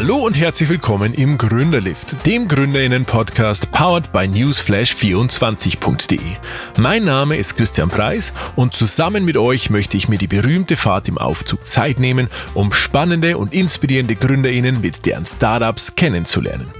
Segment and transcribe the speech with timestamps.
[0.00, 6.36] Hallo und herzlich willkommen im Gründerlift, dem Gründerinnen-Podcast powered by newsflash24.de.
[6.78, 11.08] Mein Name ist Christian Preis und zusammen mit euch möchte ich mir die berühmte Fahrt
[11.08, 16.72] im Aufzug Zeit nehmen, um spannende und inspirierende Gründerinnen mit deren Startups kennenzulernen.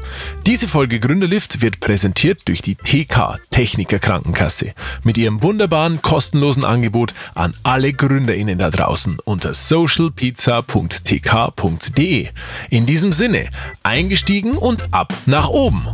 [0.47, 4.73] Diese Folge Gründerlift wird präsentiert durch die TK Techniker Krankenkasse
[5.03, 12.29] mit ihrem wunderbaren kostenlosen Angebot an alle Gründerinnen da draußen unter socialpizza.tk.de.
[12.71, 13.51] In diesem Sinne,
[13.83, 15.87] eingestiegen und ab nach oben.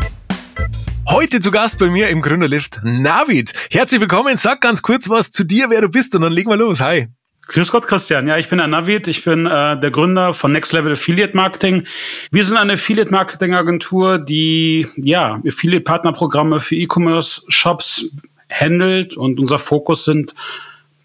[1.09, 3.53] Heute zu Gast bei mir im Gründerlift Navid.
[3.71, 4.37] Herzlich willkommen.
[4.37, 6.81] Sag ganz kurz was zu dir, wer du bist und dann legen wir los.
[6.81, 7.09] Hi.
[7.47, 8.27] Grüß Gott, Christian.
[8.27, 9.07] Ja, ich bin der Navid.
[9.07, 11.87] Ich bin äh, der Gründer von Next Level Affiliate Marketing.
[12.31, 18.07] Wir sind eine Affiliate Marketing Agentur, die ja Affiliate Partnerprogramme für E-Commerce Shops
[18.51, 20.35] handelt und unser Fokus sind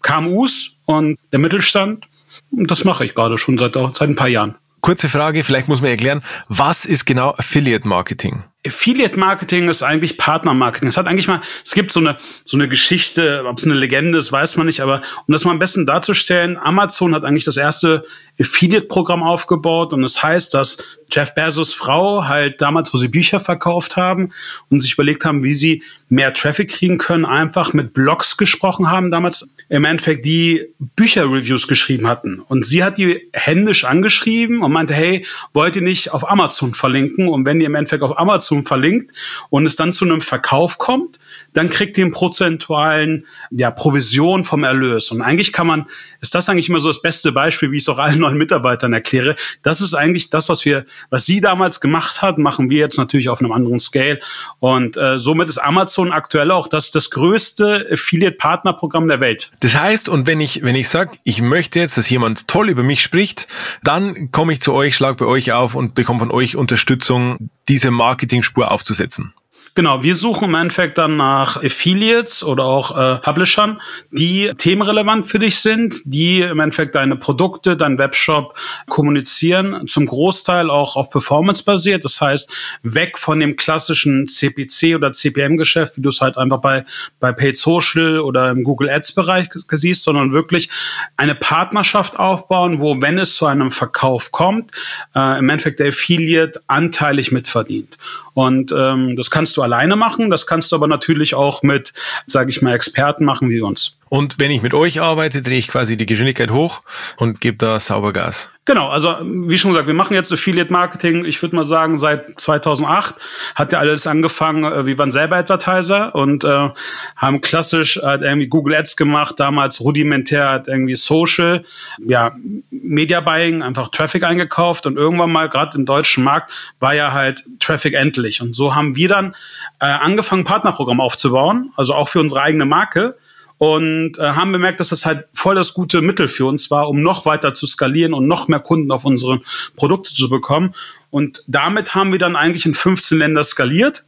[0.02, 2.06] KMUs und der Mittelstand.
[2.50, 4.54] Und das mache ich gerade schon seit, seit ein paar Jahren.
[4.80, 8.44] Kurze Frage, vielleicht muss man erklären, was ist genau Affiliate Marketing?
[8.66, 10.88] Affiliate Marketing ist eigentlich Partner Marketing.
[10.88, 14.18] Es hat eigentlich mal, es gibt so eine, so eine Geschichte, ob es eine Legende
[14.18, 17.56] ist, weiß man nicht, aber um das mal am besten darzustellen, Amazon hat eigentlich das
[17.56, 18.04] erste
[18.38, 20.76] Affiliate Programm aufgebaut und das heißt, dass
[21.10, 24.32] Jeff Bezos Frau halt damals, wo sie Bücher verkauft haben
[24.68, 29.10] und sich überlegt haben, wie sie mehr Traffic kriegen können, einfach mit Blogs gesprochen haben,
[29.10, 30.66] damals im Endeffekt die
[30.96, 32.40] Bücherreviews geschrieben hatten.
[32.40, 37.28] Und sie hat die händisch angeschrieben und meinte, hey, wollt ihr nicht auf Amazon verlinken?
[37.28, 39.12] Und wenn ihr im Endeffekt auf Amazon verlinkt
[39.48, 41.18] und es dann zu einem Verkauf kommt,
[41.52, 45.10] dann kriegt ihr einen prozentualen ja, Provision vom Erlös.
[45.10, 45.86] Und eigentlich kann man,
[46.20, 48.92] ist das eigentlich immer so das beste Beispiel, wie ich es auch allen neuen Mitarbeitern
[48.92, 49.36] erkläre.
[49.62, 53.28] Das ist eigentlich das, was wir, was sie damals gemacht hat, machen wir jetzt natürlich
[53.28, 54.20] auf einem anderen Scale.
[54.58, 59.50] Und äh, somit ist Amazon aktuell auch das, das größte Affiliate-Partner-Programm der Welt.
[59.60, 62.82] Das heißt, und wenn ich, wenn ich sage, ich möchte jetzt, dass jemand toll über
[62.82, 63.48] mich spricht,
[63.82, 67.90] dann komme ich zu euch, schlag bei euch auf und bekomme von euch Unterstützung, diese
[67.90, 69.32] Marketing-Spur aufzusetzen.
[69.74, 75.38] Genau, wir suchen im Endeffekt dann nach Affiliates oder auch äh, Publishern, die themenrelevant für
[75.38, 81.62] dich sind, die im Endeffekt deine Produkte, dein Webshop kommunizieren, zum Großteil auch auf Performance
[81.62, 82.04] basiert.
[82.04, 82.50] Das heißt,
[82.82, 86.84] weg von dem klassischen CPC oder CPM-Geschäft, wie du es halt einfach bei,
[87.20, 90.68] bei Paid Social oder im Google Ads-Bereich siehst, sondern wirklich
[91.16, 94.72] eine Partnerschaft aufbauen, wo, wenn es zu einem Verkauf kommt,
[95.14, 97.96] äh, im Endeffekt der Affiliate anteilig mitverdient.
[98.34, 101.92] Und ähm, das kannst du alleine machen, das kannst du aber natürlich auch mit,
[102.26, 103.96] sage ich mal, Experten machen wie uns.
[104.08, 106.82] Und wenn ich mit euch arbeite, drehe ich quasi die Geschwindigkeit hoch
[107.16, 108.50] und gebe da sauber Gas.
[108.70, 112.40] Genau, also wie schon gesagt, wir machen jetzt Affiliate Marketing, ich würde mal sagen, seit
[112.40, 113.16] 2008
[113.56, 116.68] hat ja alles angefangen, äh, wir waren selber Advertiser und äh,
[117.16, 121.64] haben klassisch halt irgendwie Google Ads gemacht, damals rudimentär hat irgendwie Social,
[121.98, 122.30] ja,
[122.70, 127.42] Media Buying, einfach Traffic eingekauft und irgendwann mal, gerade im deutschen Markt, war ja halt
[127.58, 128.40] Traffic endlich.
[128.40, 129.34] Und so haben wir dann
[129.80, 133.16] äh, angefangen, Partnerprogramm aufzubauen, also auch für unsere eigene Marke
[133.60, 137.02] und äh, haben bemerkt, dass das halt voll das gute Mittel für uns war, um
[137.02, 139.42] noch weiter zu skalieren und noch mehr Kunden auf unsere
[139.76, 140.74] Produkte zu bekommen.
[141.10, 144.06] Und damit haben wir dann eigentlich in 15 Länder skaliert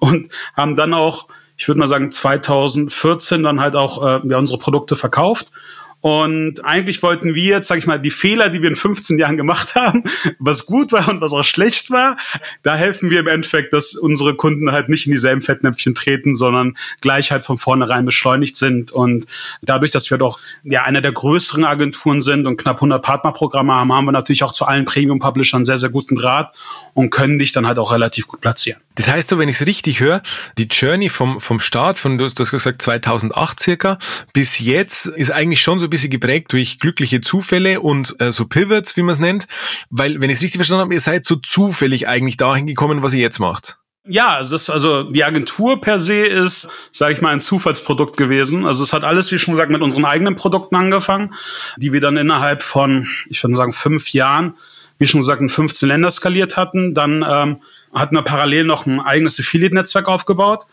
[0.00, 4.58] und haben dann auch, ich würde mal sagen, 2014 dann halt auch äh, ja, unsere
[4.58, 5.52] Produkte verkauft
[6.00, 9.36] und eigentlich wollten wir jetzt, sag ich mal, die Fehler, die wir in 15 Jahren
[9.36, 10.04] gemacht haben,
[10.38, 12.16] was gut war und was auch schlecht war,
[12.62, 16.76] da helfen wir im Endeffekt, dass unsere Kunden halt nicht in dieselben Fettnäpfchen treten, sondern
[17.02, 18.92] gleich halt von vornherein beschleunigt sind.
[18.92, 19.26] Und
[19.60, 23.92] dadurch, dass wir doch ja einer der größeren Agenturen sind und knapp 100 Partnerprogramme haben,
[23.92, 26.54] haben wir natürlich auch zu allen Premium-Publishern sehr, sehr guten Draht
[26.94, 28.80] und können dich dann halt auch relativ gut platzieren.
[28.96, 30.22] Das heißt so, wenn ich es richtig höre,
[30.58, 33.98] die Journey vom, vom Start, von du hast gesagt 2008 circa,
[34.32, 38.46] bis jetzt ist eigentlich schon so ein bisschen geprägt durch glückliche Zufälle und äh, so
[38.46, 39.46] Pivots, wie man es nennt.
[39.90, 43.14] Weil, wenn ich es richtig verstanden habe, ihr seid so zufällig eigentlich dahin gekommen, was
[43.14, 43.78] ihr jetzt macht.
[44.06, 48.66] Ja, also, das, also die Agentur per se ist, sage ich mal, ein Zufallsprodukt gewesen.
[48.66, 51.34] Also es hat alles, wie schon gesagt, mit unseren eigenen Produkten angefangen,
[51.76, 54.54] die wir dann innerhalb von, ich würde sagen, fünf Jahren,
[54.98, 56.94] wie schon gesagt, in 15 Länder skaliert hatten.
[56.94, 60.66] Dann ähm, hatten wir parallel noch ein eigenes Affiliate-Netzwerk aufgebaut.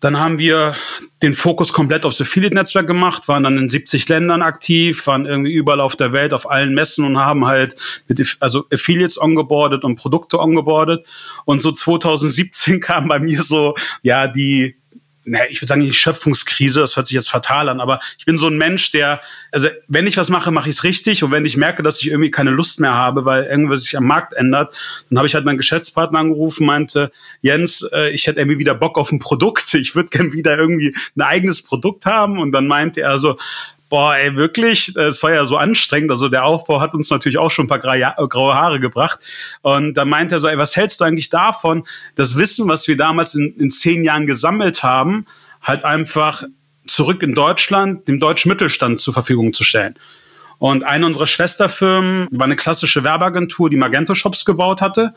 [0.00, 0.74] Dann haben wir
[1.22, 5.80] den Fokus komplett aufs Affiliate-Netzwerk gemacht, waren dann in 70 Ländern aktiv, waren irgendwie überall
[5.80, 7.76] auf der Welt, auf allen Messen und haben halt
[8.08, 11.06] mit, also Affiliates ongeboardet und Produkte ongeboardet.
[11.44, 14.79] Und so 2017 kam bei mir so, ja, die,
[15.24, 18.38] naja, ich würde sagen, die Schöpfungskrise, das hört sich jetzt fatal an, aber ich bin
[18.38, 19.20] so ein Mensch, der,
[19.52, 22.08] also wenn ich was mache, mache ich es richtig und wenn ich merke, dass ich
[22.08, 24.74] irgendwie keine Lust mehr habe, weil irgendwas sich am Markt ändert,
[25.08, 27.12] dann habe ich halt meinen Geschäftspartner angerufen, meinte,
[27.42, 30.94] Jens, äh, ich hätte irgendwie wieder Bock auf ein Produkt, ich würde gern wieder irgendwie
[31.16, 32.38] ein eigenes Produkt haben.
[32.38, 33.36] Und dann meinte er so,
[33.90, 36.10] boah, ey, wirklich, es war ja so anstrengend.
[36.10, 39.18] Also der Aufbau hat uns natürlich auch schon ein paar graue Haare gebracht.
[39.60, 42.96] Und da meinte er so, ey, was hältst du eigentlich davon, das Wissen, was wir
[42.96, 45.26] damals in, in zehn Jahren gesammelt haben,
[45.60, 46.44] halt einfach
[46.86, 49.96] zurück in Deutschland dem deutschen Mittelstand zur Verfügung zu stellen.
[50.58, 55.14] Und eine unserer Schwesterfirmen war eine klassische Werbeagentur, die Magento Shops gebaut hatte.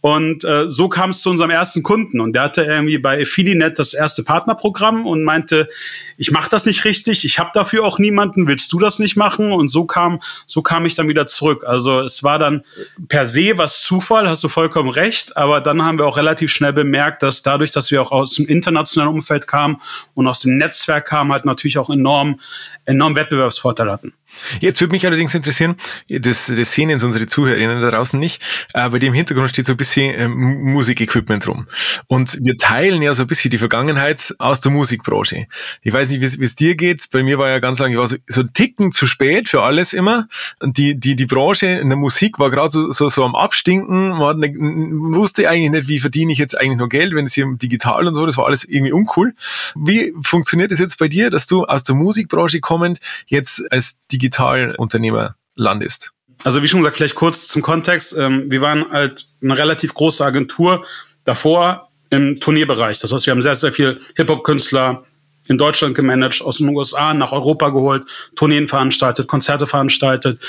[0.00, 2.20] Und äh, so kam es zu unserem ersten Kunden.
[2.20, 5.68] Und der hatte irgendwie bei Affiliate das erste Partnerprogramm und meinte,
[6.16, 9.52] ich mache das nicht richtig, ich habe dafür auch niemanden, willst du das nicht machen?
[9.52, 11.64] Und so kam, so kam ich dann wieder zurück.
[11.66, 12.64] Also es war dann
[13.08, 16.72] per se was Zufall, hast du vollkommen recht, aber dann haben wir auch relativ schnell
[16.72, 19.80] bemerkt, dass dadurch, dass wir auch aus dem internationalen Umfeld kamen
[20.14, 22.40] und aus dem Netzwerk kamen, halt natürlich auch enorm,
[22.84, 24.14] enorm Wettbewerbsvorteil hatten.
[24.60, 25.76] Jetzt würde mich allerdings interessieren,
[26.08, 28.42] das, das sehen jetzt unsere Zuhörerinnen da draußen nicht,
[28.72, 31.66] aber bei dem Hintergrund steht so ein bisschen ähm, Musikequipment rum.
[32.06, 35.46] Und wir teilen ja so ein bisschen die Vergangenheit aus der Musikbranche.
[35.82, 37.10] Ich weiß nicht, wie es dir geht.
[37.10, 39.62] Bei mir war ja ganz lange, ich war so, so ein Ticken zu spät für
[39.62, 40.28] alles immer.
[40.62, 44.10] Die, die, die Branche in der Musik war gerade so, so, so am Abstinken.
[44.10, 47.46] Man nicht, wusste eigentlich nicht, wie verdiene ich jetzt eigentlich noch Geld, wenn es hier
[47.60, 49.34] digital und so, das war alles irgendwie uncool.
[49.74, 55.36] Wie funktioniert es jetzt bei dir, dass du aus der Musikbranche kommend jetzt als Digitalunternehmer
[55.54, 56.12] landest?
[56.44, 58.16] Also wie schon gesagt, vielleicht kurz zum Kontext.
[58.16, 60.84] Ähm, wir waren halt eine relativ große Agentur
[61.24, 63.00] davor im Turnierbereich.
[63.00, 65.04] Das heißt, wir haben sehr, sehr viel Hip-Hop-Künstler
[65.48, 70.40] in Deutschland gemanagt, aus den USA nach Europa geholt, Tourneen veranstaltet, Konzerte veranstaltet.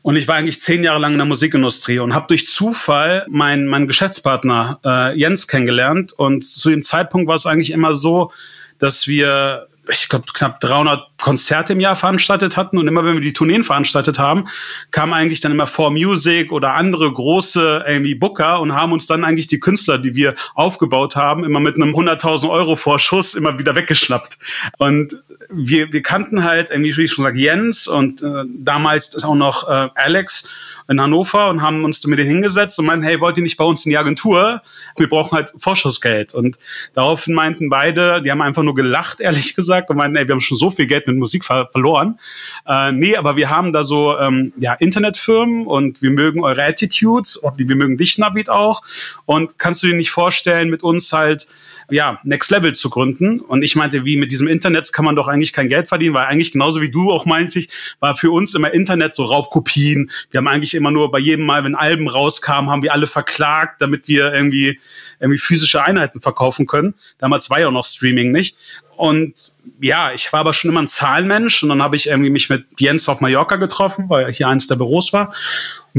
[0.00, 3.66] Und ich war eigentlich zehn Jahre lang in der Musikindustrie und habe durch Zufall meinen,
[3.66, 6.12] meinen Geschäftspartner äh, Jens kennengelernt.
[6.12, 8.32] Und zu dem Zeitpunkt war es eigentlich immer so,
[8.78, 12.78] dass wir ich glaube, knapp 300 Konzerte im Jahr veranstaltet hatten.
[12.78, 14.48] Und immer wenn wir die Tourneen veranstaltet haben,
[14.90, 19.24] kam eigentlich dann immer For Music oder andere große irgendwie Booker und haben uns dann
[19.24, 23.74] eigentlich die Künstler, die wir aufgebaut haben, immer mit einem 100.000 Euro Vorschuss immer wieder
[23.74, 24.38] weggeschnappt.
[24.78, 29.34] Und wir, wir kannten halt irgendwie, wie ich schon gesagt, Jens und äh, damals auch
[29.34, 30.48] noch äh, Alex
[30.88, 33.64] in Hannover und haben uns mit denen hingesetzt und meinten, hey, wollt ihr nicht bei
[33.64, 34.62] uns in die Agentur?
[34.96, 36.34] Wir brauchen halt Vorschussgeld.
[36.34, 36.58] Und
[36.94, 40.40] daraufhin meinten beide, die haben einfach nur gelacht, ehrlich gesagt, und meinten, ey, wir haben
[40.40, 42.18] schon so viel Geld mit Musik ver verloren.
[42.66, 47.36] Äh, nee, aber wir haben da so ähm, ja, Internetfirmen und wir mögen eure Attitudes
[47.36, 48.82] und wir mögen dich, Navid, auch.
[49.26, 51.46] Und kannst du dir nicht vorstellen, mit uns halt
[51.92, 53.40] ja, Next Level zu gründen.
[53.40, 56.24] Und ich meinte, wie mit diesem Internet kann man doch eigentlich kein Geld verdienen, weil
[56.24, 57.68] eigentlich genauso wie du auch meinst, ich,
[58.00, 60.10] war für uns immer Internet so Raubkopien.
[60.30, 63.82] Wir haben eigentlich immer nur bei jedem Mal, wenn Alben rauskamen, haben wir alle verklagt,
[63.82, 64.80] damit wir irgendwie,
[65.20, 66.94] irgendwie physische Einheiten verkaufen können.
[67.18, 68.56] Damals war ja auch noch Streaming nicht.
[68.96, 69.34] Und
[69.80, 72.64] ja, ich war aber schon immer ein Zahlenmensch und dann habe ich irgendwie mich mit
[72.78, 75.34] Jens auf Mallorca getroffen, weil hier eins der Büros war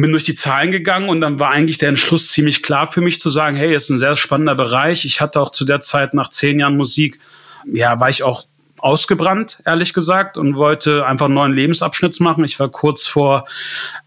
[0.01, 3.19] bin durch die Zahlen gegangen und dann war eigentlich der Entschluss ziemlich klar für mich
[3.19, 5.05] zu sagen, hey, ist ein sehr spannender Bereich.
[5.05, 7.19] Ich hatte auch zu der Zeit nach zehn Jahren Musik,
[7.71, 8.45] ja, war ich auch
[8.79, 12.43] ausgebrannt, ehrlich gesagt, und wollte einfach einen neuen Lebensabschnitt machen.
[12.43, 13.45] Ich war kurz vor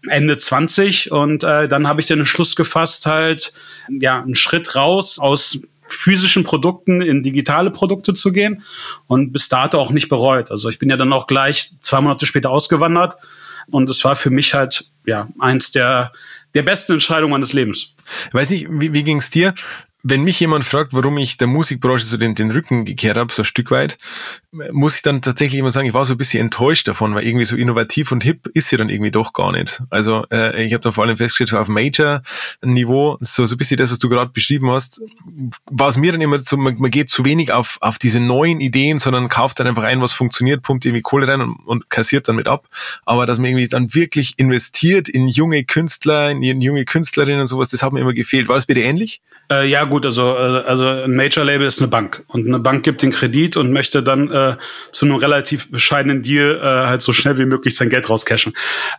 [0.07, 3.53] Ende 20 und äh, dann habe ich den Entschluss gefasst, halt
[3.89, 8.63] ja einen Schritt raus aus physischen Produkten in digitale Produkte zu gehen
[9.07, 10.51] und bis dato auch nicht bereut.
[10.51, 13.17] Also ich bin ja dann auch gleich zwei Monate später ausgewandert
[13.71, 16.11] und es war für mich halt ja eins der
[16.53, 17.93] der besten Entscheidungen meines Lebens.
[18.31, 19.53] Weiß nicht, wie, wie ging es dir?
[20.09, 23.41] Wenn mich jemand fragt, warum ich der Musikbranche so den, den Rücken gekehrt habe, so
[23.41, 23.97] ein Stück weit,
[24.71, 27.45] muss ich dann tatsächlich immer sagen, ich war so ein bisschen enttäuscht davon, weil irgendwie
[27.45, 29.83] so innovativ und hip ist sie dann irgendwie doch gar nicht.
[29.89, 33.77] Also äh, ich habe dann vor allem festgestellt, so auf Major-Niveau, so, so ein bisschen
[33.77, 35.01] das, was du gerade beschrieben hast,
[35.65, 38.61] war es mir dann immer so, man, man geht zu wenig auf, auf diese neuen
[38.61, 42.27] Ideen, sondern kauft dann einfach ein, was funktioniert, pumpt irgendwie Kohle rein und, und kassiert
[42.27, 42.67] dann mit ab.
[43.05, 47.69] Aber dass man irgendwie dann wirklich investiert in junge Künstler, in, junge Künstlerinnen und sowas,
[47.69, 48.47] das hat mir immer gefehlt.
[48.47, 49.21] War das bei dir ähnlich?
[49.51, 53.01] Äh, ja, gut, also, äh, also ein Major-Label ist eine Bank und eine Bank gibt
[53.01, 54.55] den Kredit und möchte dann äh,
[54.91, 58.53] zu einem relativ bescheidenen Deal äh, halt so schnell wie möglich sein Geld rauscashen.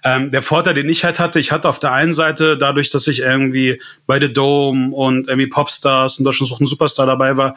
[0.04, 3.06] Ähm, der Vorteil, den ich halt hatte, ich hatte auf der einen Seite, dadurch, dass
[3.06, 7.54] ich irgendwie bei The Dome und irgendwie Popstars und Deutschland sucht ein Superstar dabei war,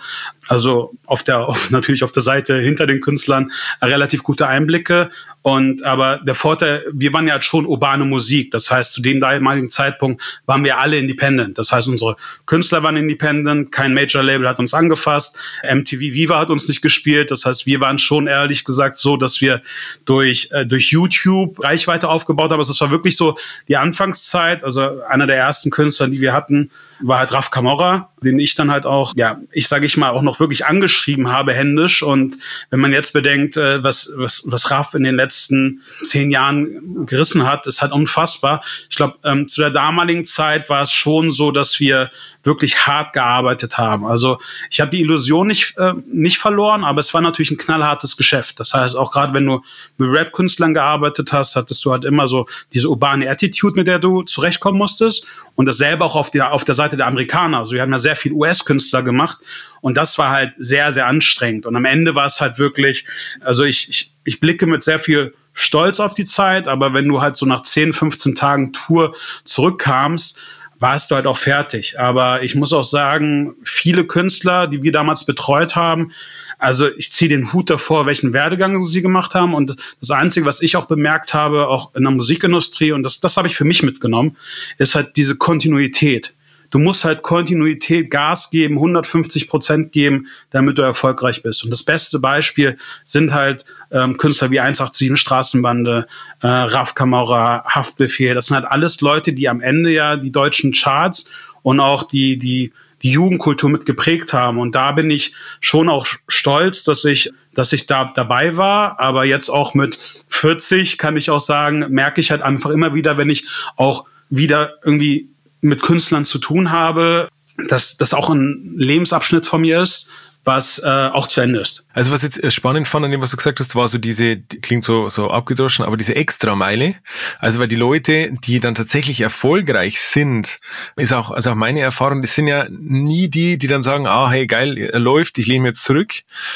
[0.48, 5.10] also auf der, auf, natürlich auf der Seite hinter den Künstlern, relativ gute Einblicke
[5.44, 8.52] und aber der Vorteil, wir waren ja schon urbane Musik.
[8.52, 11.58] Das heißt, zu dem damaligen Zeitpunkt waren wir alle independent.
[11.58, 16.68] Das heißt, unsere Künstler waren independent, kein Major-Label hat uns angefasst, MTV Viva hat uns
[16.68, 17.32] nicht gespielt.
[17.32, 19.64] Das heißt, wir waren schon ehrlich gesagt so, dass wir
[20.06, 22.60] durch, äh, durch YouTube Reichweite aufgebaut haben.
[22.60, 24.64] Also es war wirklich so die Anfangszeit.
[24.64, 26.70] Also einer der ersten Künstler, die wir hatten,
[27.00, 30.22] war halt Raf Camorra, den ich dann halt auch, ja, ich sage ich mal, auch
[30.22, 32.04] noch wirklich angeschrieben habe, händisch.
[32.04, 32.38] Und
[32.70, 37.06] wenn man jetzt bedenkt, äh, was, was, was Raf in den letzten letzten zehn Jahren
[37.06, 38.62] gerissen hat, ist halt unfassbar.
[38.90, 42.12] Ich glaube, ähm, zu der damaligen Zeit war es schon so, dass wir
[42.44, 44.06] wirklich hart gearbeitet haben.
[44.06, 48.18] Also ich habe die Illusion nicht, äh, nicht verloren, aber es war natürlich ein knallhartes
[48.18, 48.60] Geschäft.
[48.60, 49.62] Das heißt, auch gerade wenn du
[49.98, 54.24] mit Rap-Künstlern gearbeitet hast, hattest du halt immer so diese urbane Attitude, mit der du
[54.24, 55.26] zurechtkommen musstest.
[55.56, 57.60] Und dasselbe auch auf der, auf der Seite der Amerikaner.
[57.60, 59.38] Also wir haben ja sehr viel US-Künstler gemacht
[59.82, 61.66] und das war halt sehr, sehr anstrengend.
[61.66, 63.06] Und am Ende war es halt wirklich,
[63.42, 67.22] also ich, ich, ich blicke mit sehr viel stolz auf die Zeit, aber wenn du
[67.22, 70.40] halt so nach 10, 15 Tagen Tour zurückkamst,
[70.80, 72.00] warst du halt auch fertig.
[72.00, 76.12] Aber ich muss auch sagen, viele Künstler, die wir damals betreut haben,
[76.58, 79.54] also ich ziehe den Hut davor, welchen Werdegang sie gemacht haben.
[79.54, 83.38] Und das Einzige, was ich auch bemerkt habe, auch in der Musikindustrie, und das, das
[83.38, 84.38] habe ich für mich mitgenommen,
[84.78, 86.34] ist halt diese Kontinuität
[86.72, 91.63] du musst halt Kontinuität, Gas geben, 150 Prozent geben, damit du erfolgreich bist.
[91.63, 96.08] Und das beste Beispiel sind halt ähm, Künstler wie 187 Straßenbande,
[96.42, 98.34] äh, Raf Kamora, Haftbefehl.
[98.34, 101.30] Das sind halt alles Leute, die am Ende ja die deutschen Charts
[101.62, 102.72] und auch die, die,
[103.04, 104.58] die Jugendkultur mit geprägt haben.
[104.58, 109.00] Und da bin ich schon auch stolz, dass ich, dass ich da dabei war.
[109.00, 109.98] Aber jetzt auch mit
[110.30, 114.75] 40 kann ich auch sagen, merke ich halt einfach immer wieder, wenn ich auch wieder
[114.84, 115.31] irgendwie
[115.62, 117.30] mit Künstlern zu tun habe,
[117.68, 120.10] dass das auch ein Lebensabschnitt von mir ist,
[120.44, 121.86] was äh, auch zu Ende ist.
[121.94, 124.60] Also was jetzt spannend fand an dem, was du gesagt hast, war so diese, die
[124.60, 126.96] klingt so, so abgedroschen, aber diese Extrameile.
[127.40, 130.60] Also weil die Leute, die dann tatsächlich erfolgreich sind,
[130.96, 134.30] ist auch, also auch meine Erfahrung, das sind ja nie die, die dann sagen, ah,
[134.30, 136.14] hey, geil, läuft, ich lehne mir jetzt zurück,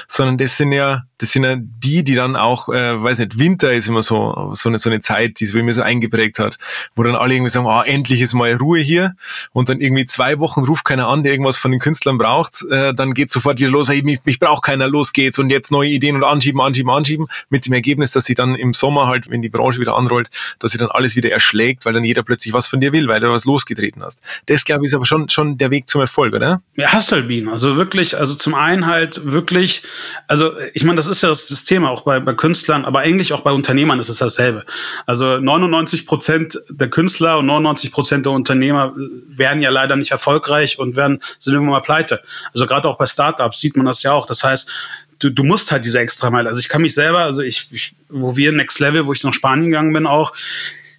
[0.07, 3.71] sondern das sind ja das sind ja die, die dann auch, äh, weiß nicht, Winter
[3.71, 6.57] ist immer so, so eine, so eine Zeit, die bei mir so eingeprägt hat,
[6.95, 9.15] wo dann alle irgendwie sagen, ah, endlich ist mal Ruhe hier
[9.53, 12.93] und dann irgendwie zwei Wochen ruft keiner an, der irgendwas von den Künstlern braucht, äh,
[12.93, 15.89] dann geht sofort wieder los, hey, mich, mich braucht keiner, los geht's und jetzt neue
[15.89, 19.41] Ideen und anschieben, anschieben, anschieben, mit dem Ergebnis, dass sie dann im Sommer halt, wenn
[19.41, 20.29] die Branche wieder anrollt,
[20.59, 23.19] dass sie dann alles wieder erschlägt, weil dann jeder plötzlich was von dir will, weil
[23.19, 24.21] du was losgetreten hast.
[24.45, 26.61] Das, glaube ich, ist aber schon, schon der Weg zum Erfolg, oder?
[26.75, 29.83] Ja, Hasselbean, also wirklich, also zum einen halt wirklich,
[30.27, 33.33] also ich meine, das ist ja das, das Thema auch bei, bei Künstlern, aber eigentlich
[33.33, 34.65] auch bei Unternehmern ist es dasselbe.
[35.05, 40.79] Also 99 Prozent der Künstler und 99 Prozent der Unternehmer werden ja leider nicht erfolgreich
[40.79, 42.21] und werden sind irgendwann mal pleite.
[42.53, 44.27] Also gerade auch bei Startups sieht man das ja auch.
[44.27, 44.71] Das heißt,
[45.17, 46.49] du, du musst halt diese extra Meile.
[46.49, 49.33] Also ich kann mich selber, also ich, ich wo wir Next Level, wo ich nach
[49.33, 50.33] Spanien gegangen bin, auch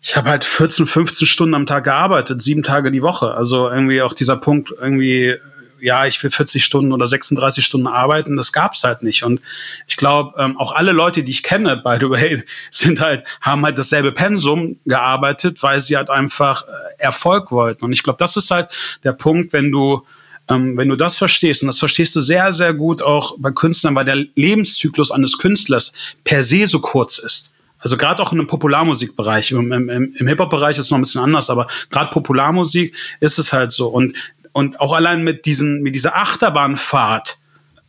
[0.02, 3.34] ich habe halt 14, 15 Stunden am Tag gearbeitet, sieben Tage die Woche.
[3.34, 5.36] Also irgendwie auch dieser Punkt, irgendwie
[5.80, 9.22] ja, ich will 40 Stunden oder 36 Stunden arbeiten, das gab's halt nicht.
[9.22, 9.40] Und
[9.86, 13.64] ich glaube, ähm, auch alle Leute, die ich kenne, by the way, sind halt, haben
[13.64, 17.84] halt dasselbe Pensum gearbeitet, weil sie halt einfach äh, Erfolg wollten.
[17.84, 18.70] Und ich glaube, das ist halt
[19.04, 20.06] der Punkt, wenn du
[20.48, 23.94] ähm, wenn du das verstehst, und das verstehst du sehr, sehr gut auch bei Künstlern,
[23.94, 25.92] weil der Lebenszyklus eines Künstlers
[26.24, 27.54] per se so kurz ist.
[27.78, 31.20] Also gerade auch in einem Popularmusikbereich, im, im, im Hip-Hop-Bereich ist es noch ein bisschen
[31.20, 33.88] anders, aber gerade Popularmusik ist es halt so.
[33.88, 34.16] Und
[34.56, 37.36] und auch allein mit diesen, mit dieser Achterbahnfahrt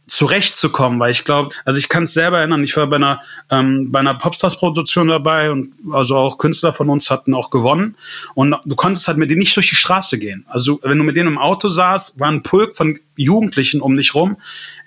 [0.08, 3.92] zurechtzukommen, weil ich glaube, also ich kann es selber erinnern, ich war bei einer, ähm,
[3.92, 7.96] bei einer Popstars-Produktion dabei und also auch Künstler von uns hatten auch gewonnen
[8.34, 10.46] und du konntest halt mit denen nicht durch die Straße gehen.
[10.48, 14.16] Also wenn du mit denen im Auto saß, war ein Pulk von Jugendlichen um dich
[14.16, 14.38] rum.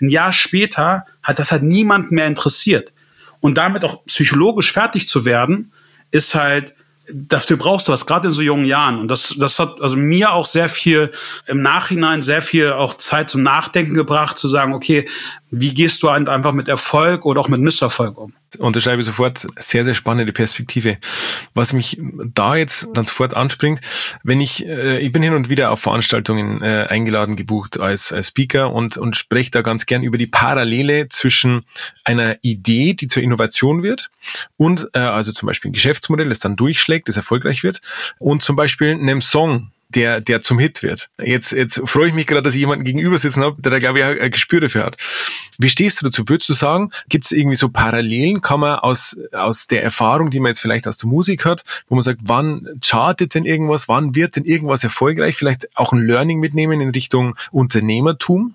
[0.00, 2.92] Ein Jahr später hat das halt niemand mehr interessiert.
[3.40, 5.72] Und damit auch psychologisch fertig zu werden,
[6.10, 6.74] ist halt
[7.12, 8.99] dafür brauchst du was, gerade in so jungen Jahren.
[8.99, 11.12] Und das, das hat also mir auch sehr viel
[11.47, 15.09] im Nachhinein sehr viel auch Zeit zum Nachdenken gebracht, zu sagen, okay,
[15.50, 18.33] wie gehst du einfach mit Erfolg oder auch mit Misserfolg um?
[18.59, 20.99] Unterschreibe sofort, sehr, sehr spannende Perspektive.
[21.54, 22.00] Was mich
[22.35, 23.80] da jetzt dann sofort anspringt,
[24.25, 28.28] wenn ich, äh, ich bin hin und wieder auf Veranstaltungen äh, eingeladen, gebucht als, als
[28.28, 31.64] Speaker und, und spreche da ganz gern über die Parallele zwischen
[32.04, 34.11] einer Idee, die zur Innovation wird
[34.57, 37.80] und äh, also zum Beispiel ein Geschäftsmodell, das dann durchschlägt, das erfolgreich wird
[38.19, 41.09] und zum Beispiel einem Song, der, der zum Hit wird.
[41.23, 43.99] Jetzt, jetzt freue ich mich gerade, dass ich jemanden gegenüber sitzen habe, der da, glaube
[43.99, 44.97] ich, ein Gespür dafür hat.
[45.59, 46.25] Wie stehst du dazu?
[46.28, 48.40] Würdest du sagen, gibt es irgendwie so Parallelen?
[48.40, 51.97] Kann man aus, aus der Erfahrung, die man jetzt vielleicht aus der Musik hat, wo
[51.97, 55.37] man sagt, wann chartet denn irgendwas, wann wird denn irgendwas erfolgreich?
[55.37, 58.54] Vielleicht auch ein Learning mitnehmen in Richtung Unternehmertum?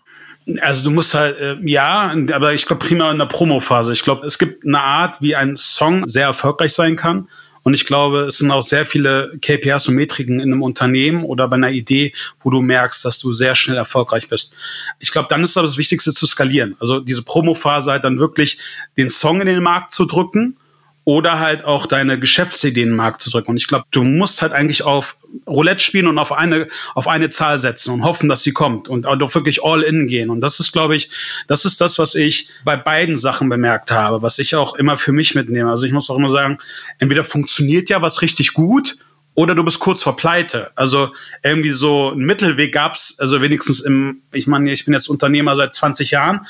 [0.62, 3.94] Also du musst halt, äh, ja, aber ich glaube prima in der Promophase.
[3.94, 7.27] Ich glaube, es gibt eine Art, wie ein Song sehr erfolgreich sein kann.
[7.65, 11.48] Und ich glaube, es sind auch sehr viele KPIs und Metriken in einem Unternehmen oder
[11.48, 14.55] bei einer Idee, wo du merkst, dass du sehr schnell erfolgreich bist.
[15.00, 16.75] Ich glaube, dann ist aber das Wichtigste zu skalieren.
[16.79, 18.60] Also diese Promophase halt dann wirklich
[18.98, 20.57] den Song in den Markt zu drücken
[21.06, 23.52] oder halt auch deine Geschäftsideen Markt zu drücken.
[23.52, 27.30] Und ich glaube, du musst halt eigentlich auf Roulette spielen und auf eine, auf eine
[27.30, 30.32] Zahl setzen und hoffen, dass sie kommt und auch wirklich all in gehen.
[30.32, 31.12] Und das ist, glaube ich,
[31.48, 35.12] das ist das, was ich bei beiden Sachen bemerkt habe, was ich auch immer für
[35.12, 35.70] mich mitnehme.
[35.70, 36.58] Also ich muss auch immer sagen,
[36.98, 38.98] entweder funktioniert ja was richtig gut
[39.36, 40.72] oder du bist kurz vor Pleite.
[40.76, 45.56] Also irgendwie so ein Mittelweg gab's, also wenigstens im, ich meine, ich bin jetzt Unternehmer
[45.56, 46.48] seit 20 Jahren,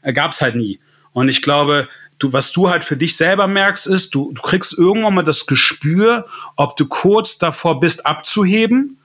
[0.00, 0.80] äh, gab's halt nie.
[1.12, 4.76] Und ich glaube, du, was du halt für dich selber merkst, ist, du, du kriegst
[4.76, 8.98] irgendwann mal das Gespür, ob du kurz davor bist, abzuheben.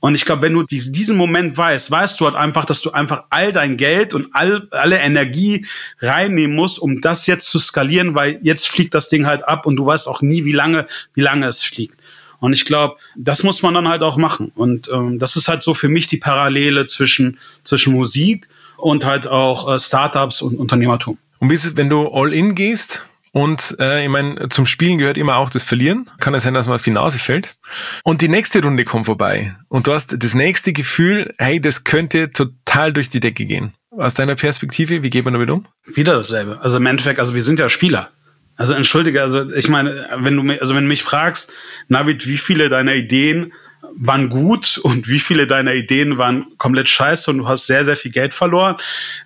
[0.00, 3.24] Und ich glaube, wenn du diesen Moment weißt, weißt du halt einfach, dass du einfach
[3.28, 5.66] all dein Geld und all, alle Energie
[6.00, 9.76] reinnehmen musst, um das jetzt zu skalieren, weil jetzt fliegt das Ding halt ab und
[9.76, 12.00] du weißt auch nie, wie lange, wie lange es fliegt.
[12.38, 14.50] Und ich glaube, das muss man dann halt auch machen.
[14.54, 18.48] Und ähm, das ist halt so für mich die Parallele zwischen, zwischen Musik
[18.78, 21.18] und halt auch äh, Startups und Unternehmertum.
[21.40, 23.06] Und wie ist es, wenn du all in gehst?
[23.32, 26.10] Und äh, ich meine, zum Spielen gehört immer auch das Verlieren.
[26.18, 27.56] Kann es sein, dass man auf die Nase fällt.
[28.02, 29.56] Und die nächste Runde kommt vorbei.
[29.68, 33.72] Und du hast das nächste Gefühl, hey, das könnte total durch die Decke gehen.
[33.90, 35.66] Aus deiner Perspektive, wie geht man damit um?
[35.86, 36.60] Wieder dasselbe.
[36.60, 38.10] Also im Endeffekt, also wir sind ja Spieler.
[38.56, 41.52] Also entschuldige, also ich meine, wenn du mich, also wenn du mich fragst,
[41.88, 43.52] Navid, wie viele deiner Ideen
[43.96, 47.96] waren gut und wie viele deiner Ideen waren komplett scheiße und du hast sehr, sehr
[47.96, 48.76] viel Geld verloren.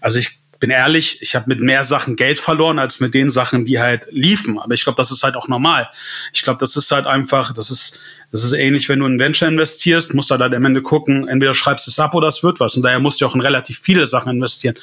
[0.01, 3.65] Also ich bin ehrlich, ich habe mit mehr Sachen Geld verloren als mit den Sachen,
[3.65, 4.59] die halt liefen.
[4.59, 5.89] Aber ich glaube, das ist halt auch normal.
[6.33, 9.49] Ich glaube, das ist halt einfach, das ist, das ist ähnlich, wenn du in Venture
[9.49, 12.61] investierst, musst du halt am Ende gucken, entweder schreibst du es ab oder es wird
[12.61, 12.77] was.
[12.77, 14.77] Und daher musst du auch in relativ viele Sachen investieren.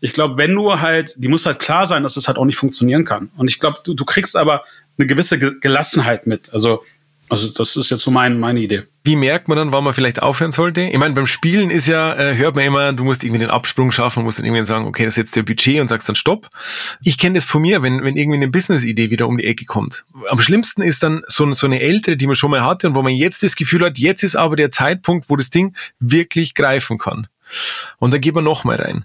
[0.00, 2.58] Ich glaube, wenn du halt, die muss halt klar sein, dass es halt auch nicht
[2.58, 3.30] funktionieren kann.
[3.36, 4.64] Und ich glaube, du, du kriegst aber
[4.98, 6.52] eine gewisse Gelassenheit mit.
[6.52, 6.82] Also
[7.28, 8.84] also das ist jetzt so mein, meine Idee.
[9.04, 10.82] Wie merkt man dann, wann man vielleicht aufhören sollte?
[10.82, 13.90] Ich meine, beim Spielen ist ja, äh, hört man immer, du musst irgendwie den Absprung
[13.90, 16.48] schaffen, musst dann irgendwie sagen, okay, das ist jetzt der Budget und sagst dann Stopp.
[17.02, 20.04] Ich kenne das von mir, wenn, wenn irgendwie eine Business-Idee wieder um die Ecke kommt.
[20.28, 23.02] Am schlimmsten ist dann so, so eine ältere, die man schon mal hatte und wo
[23.02, 26.98] man jetzt das Gefühl hat, jetzt ist aber der Zeitpunkt, wo das Ding wirklich greifen
[26.98, 27.28] kann.
[27.98, 29.04] Und dann geht man noch mal rein.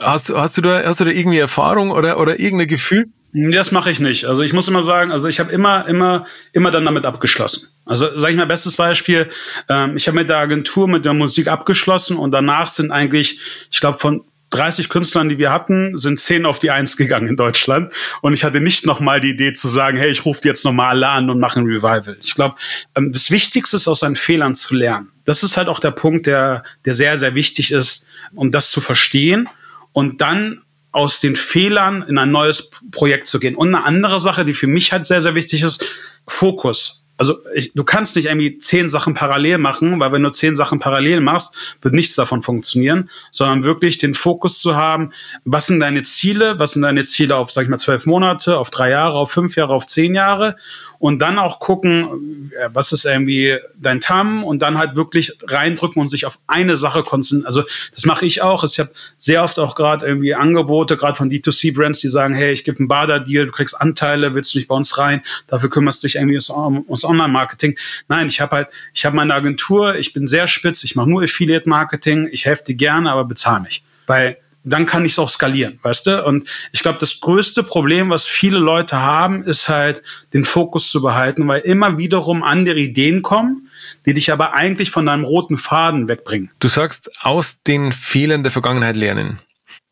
[0.00, 3.06] Hast, hast, du da, hast du da irgendwie Erfahrung oder, oder irgendein Gefühl?
[3.36, 4.26] Das mache ich nicht.
[4.26, 7.68] Also ich muss immer sagen, also ich habe immer, immer, immer dann damit abgeschlossen.
[7.84, 9.28] Also sage ich mal, bestes Beispiel,
[9.68, 13.40] ähm, ich habe mit der Agentur, mit der Musik abgeschlossen und danach sind eigentlich,
[13.72, 17.36] ich glaube, von 30 Künstlern, die wir hatten, sind 10 auf die Eins gegangen in
[17.36, 17.92] Deutschland.
[18.22, 20.90] Und ich hatte nicht nochmal die Idee zu sagen, hey, ich rufe die jetzt nochmal
[20.90, 22.16] alle an und mache ein Revival.
[22.22, 22.54] Ich glaube,
[22.94, 25.10] ähm, das Wichtigste ist, aus seinen Fehlern zu lernen.
[25.24, 28.80] Das ist halt auch der Punkt, der, der sehr, sehr wichtig ist, um das zu
[28.80, 29.48] verstehen
[29.92, 30.60] und dann
[30.94, 33.56] aus den Fehlern in ein neues Projekt zu gehen.
[33.56, 35.84] Und eine andere Sache, die für mich halt sehr, sehr wichtig ist,
[36.26, 40.56] Fokus also ich, du kannst nicht irgendwie zehn Sachen parallel machen, weil wenn du zehn
[40.56, 45.12] Sachen parallel machst, wird nichts davon funktionieren, sondern wirklich den Fokus zu haben,
[45.44, 48.70] was sind deine Ziele, was sind deine Ziele auf, sag ich mal, zwölf Monate, auf
[48.70, 50.56] drei Jahre, auf fünf Jahre, auf zehn Jahre
[51.04, 56.00] und dann auch gucken, äh, was ist irgendwie dein TAM und dann halt wirklich reindrücken
[56.00, 57.44] und sich auf eine Sache konzentrieren.
[57.46, 57.62] Also
[57.94, 58.64] das mache ich auch.
[58.64, 58.88] Ich habe
[59.18, 62.88] sehr oft auch gerade irgendwie Angebote, gerade von D2C-Brands, die sagen, hey, ich gebe einen
[62.88, 66.38] Bader-Deal, du kriegst Anteile, willst du nicht bei uns rein, dafür kümmerst du dich irgendwie
[66.38, 67.76] ums, Online-Marketing.
[68.08, 71.22] Nein, ich habe halt, ich habe meine Agentur, ich bin sehr spitz, ich mache nur
[71.22, 73.84] Affiliate-Marketing, ich helfe dir gerne, aber bezahle mich.
[74.06, 76.24] Weil dann kann ich es auch skalieren, weißt du?
[76.24, 81.02] Und ich glaube, das größte Problem, was viele Leute haben, ist halt, den Fokus zu
[81.02, 83.68] behalten, weil immer wiederum andere Ideen kommen,
[84.06, 86.50] die dich aber eigentlich von deinem roten Faden wegbringen.
[86.58, 89.38] Du sagst, aus den Fehlern der Vergangenheit lernen.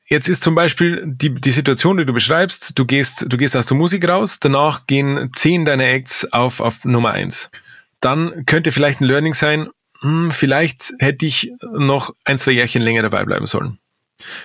[0.06, 3.66] Jetzt ist zum Beispiel die, die Situation, die du beschreibst, du gehst, du gehst aus
[3.66, 7.50] der Musik raus, danach gehen zehn deiner Acts auf, auf Nummer eins.
[8.00, 9.68] Dann könnte vielleicht ein Learning sein,
[10.00, 13.78] hm, vielleicht hätte ich noch ein, zwei Jährchen länger dabei bleiben sollen.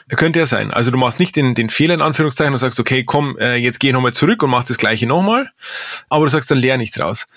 [0.09, 0.71] Könnte ja sein.
[0.71, 3.79] Also du machst nicht den, den Fehler in Anführungszeichen und sagst, okay, komm, äh, jetzt
[3.79, 5.51] geh nochmal zurück und mach das gleiche nochmal.
[6.09, 7.27] Aber du sagst, dann lerne ich draus.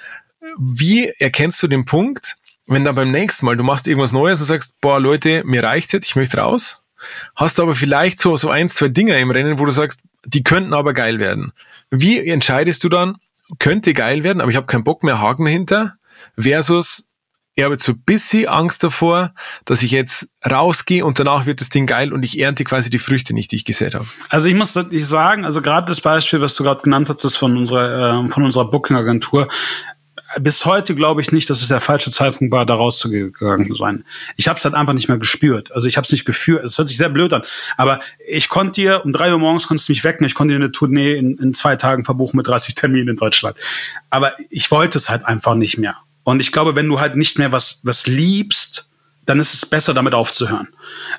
[0.59, 4.47] Wie erkennst du den Punkt, wenn dann beim nächsten Mal du machst irgendwas Neues und
[4.47, 6.83] sagst, boah, Leute, mir reicht's jetzt, ich möchte raus.
[7.35, 10.75] Hast aber vielleicht so, so ein, zwei Dinger im Rennen, wo du sagst, die könnten
[10.75, 11.53] aber geil werden.
[11.91, 13.17] Wie entscheidest du dann,
[13.59, 15.97] könnte geil werden, aber ich habe keinen Bock mehr, Haken hinter,
[16.39, 17.10] versus
[17.55, 19.33] ich habe jetzt so bisschen Angst davor,
[19.65, 22.99] dass ich jetzt rausgehe und danach wird das Ding geil und ich ernte quasi die
[22.99, 24.07] Früchte nicht, die ich gesät habe.
[24.29, 27.37] Also ich muss ich sagen, also gerade das Beispiel, was du gerade genannt hast, ist
[27.37, 29.49] von unserer, äh, von unserer Booking-Agentur,
[30.39, 34.05] bis heute glaube ich nicht, dass es der falsche Zeitpunkt war, da rauszugegangen zu sein.
[34.37, 35.73] Ich habe es halt einfach nicht mehr gespürt.
[35.73, 36.63] Also ich habe es nicht gefühlt.
[36.63, 37.43] Es hört sich sehr blöd an.
[37.77, 40.25] Aber ich konnte dir um drei Uhr morgens konntest du mich wecken.
[40.25, 43.59] Ich konnte dir eine Tournee in, in zwei Tagen verbuchen mit 30 Terminen in Deutschland.
[44.09, 45.97] Aber ich wollte es halt einfach nicht mehr.
[46.31, 48.91] Und ich glaube, wenn du halt nicht mehr was, was liebst,
[49.27, 50.69] dann ist es besser, damit aufzuhören.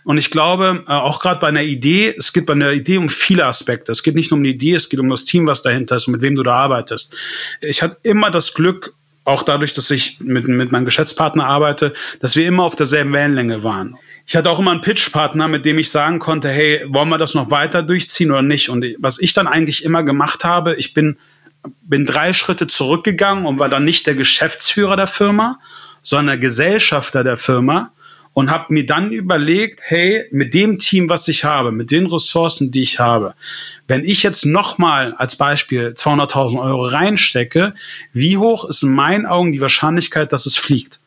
[0.05, 3.09] Und ich glaube, äh, auch gerade bei einer Idee, es geht bei einer Idee um
[3.09, 3.91] viele Aspekte.
[3.91, 6.07] Es geht nicht nur um die Idee, es geht um das Team, was dahinter ist
[6.07, 7.15] und mit wem du da arbeitest.
[7.59, 8.93] Ich hatte immer das Glück,
[9.23, 13.63] auch dadurch, dass ich mit, mit meinem Geschäftspartner arbeite, dass wir immer auf derselben Wellenlänge
[13.63, 13.97] waren.
[14.25, 17.35] Ich hatte auch immer einen Pitchpartner, mit dem ich sagen konnte, hey, wollen wir das
[17.35, 18.69] noch weiter durchziehen oder nicht?
[18.69, 21.17] Und was ich dann eigentlich immer gemacht habe, ich bin,
[21.81, 25.59] bin drei Schritte zurückgegangen und war dann nicht der Geschäftsführer der Firma,
[26.01, 27.91] sondern Gesellschafter der Firma
[28.33, 32.71] und habe mir dann überlegt, hey, mit dem Team, was ich habe, mit den Ressourcen,
[32.71, 33.35] die ich habe,
[33.87, 37.73] wenn ich jetzt nochmal als Beispiel 200.000 Euro reinstecke,
[38.13, 40.99] wie hoch ist in meinen Augen die Wahrscheinlichkeit, dass es fliegt?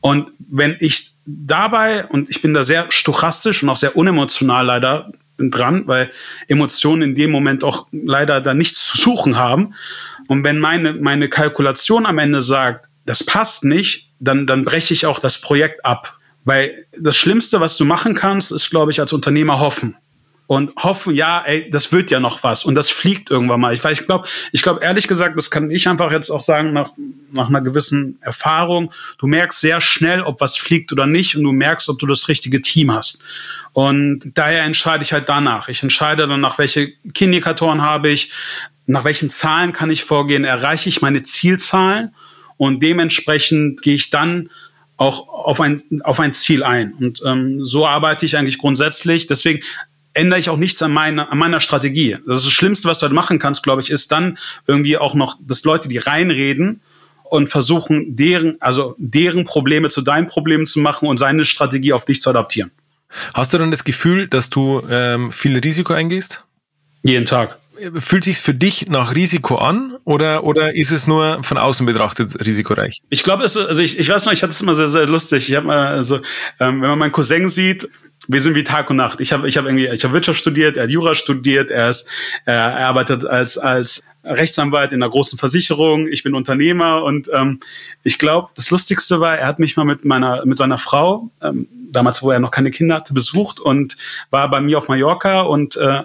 [0.00, 5.12] Und wenn ich dabei, und ich bin da sehr stochastisch und auch sehr unemotional leider
[5.50, 6.10] dran, weil
[6.48, 9.74] Emotionen in dem Moment auch leider da nichts zu suchen haben.
[10.28, 15.06] Und wenn meine, meine Kalkulation am Ende sagt, das passt nicht, dann, dann breche ich
[15.06, 16.18] auch das Projekt ab.
[16.44, 19.96] Weil das Schlimmste, was du machen kannst, ist, glaube ich, als Unternehmer hoffen.
[20.52, 23.72] Und hoffen, ja, ey, das wird ja noch was und das fliegt irgendwann mal.
[23.72, 26.90] Ich, ich glaube, ich glaube ehrlich gesagt, das kann ich einfach jetzt auch sagen nach,
[27.32, 28.92] nach einer gewissen Erfahrung.
[29.16, 32.28] Du merkst sehr schnell, ob was fliegt oder nicht und du merkst, ob du das
[32.28, 33.24] richtige Team hast.
[33.72, 35.70] Und daher entscheide ich halt danach.
[35.70, 38.30] Ich entscheide dann, nach welche Kindikatoren habe ich,
[38.84, 42.14] nach welchen Zahlen kann ich vorgehen, erreiche ich meine Zielzahlen
[42.58, 44.50] und dementsprechend gehe ich dann
[44.98, 46.92] auch auf ein, auf ein Ziel ein.
[46.92, 49.26] Und ähm, so arbeite ich eigentlich grundsätzlich.
[49.26, 49.62] Deswegen
[50.14, 52.18] ändere ich auch nichts an meiner, an meiner Strategie.
[52.26, 55.14] Das, ist das Schlimmste, was du halt machen kannst, glaube ich, ist dann irgendwie auch
[55.14, 56.82] noch, dass Leute, die reinreden
[57.24, 62.04] und versuchen, deren, also deren Probleme zu deinen Problemen zu machen und seine Strategie auf
[62.04, 62.70] dich zu adaptieren.
[63.34, 66.44] Hast du dann das Gefühl, dass du ähm, viel Risiko eingehst?
[67.02, 67.58] Jeden Tag
[67.98, 72.44] fühlt sich für dich nach Risiko an oder, oder ist es nur von außen betrachtet
[72.44, 73.00] risikoreich?
[73.08, 75.48] Ich glaube, also ich, ich weiß noch, ich hatte es immer sehr, sehr lustig.
[75.48, 76.16] Ich habe mal, also,
[76.60, 77.88] ähm, wenn man meinen Cousin sieht,
[78.28, 79.20] wir sind wie Tag und Nacht.
[79.20, 82.08] Ich habe ich hab irgendwie, ich habe Wirtschaft studiert, er hat Jura studiert, er ist,
[82.44, 87.60] er arbeitet als, als Rechtsanwalt in einer großen Versicherung, ich bin Unternehmer und ähm,
[88.04, 91.66] ich glaube, das Lustigste war, er hat mich mal mit meiner, mit seiner Frau, ähm,
[91.90, 93.96] damals, wo er noch keine Kinder hatte, besucht und
[94.30, 96.02] war bei mir auf Mallorca und äh,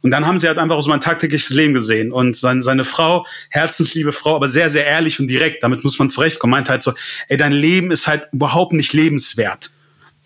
[0.00, 2.12] und dann haben sie halt einfach so mein tagtägliches Leben gesehen.
[2.12, 6.08] Und seine, seine Frau, herzensliebe Frau, aber sehr, sehr ehrlich und direkt, damit muss man
[6.08, 6.92] zurechtkommen, meinte halt so,
[7.26, 9.72] ey, dein Leben ist halt überhaupt nicht lebenswert.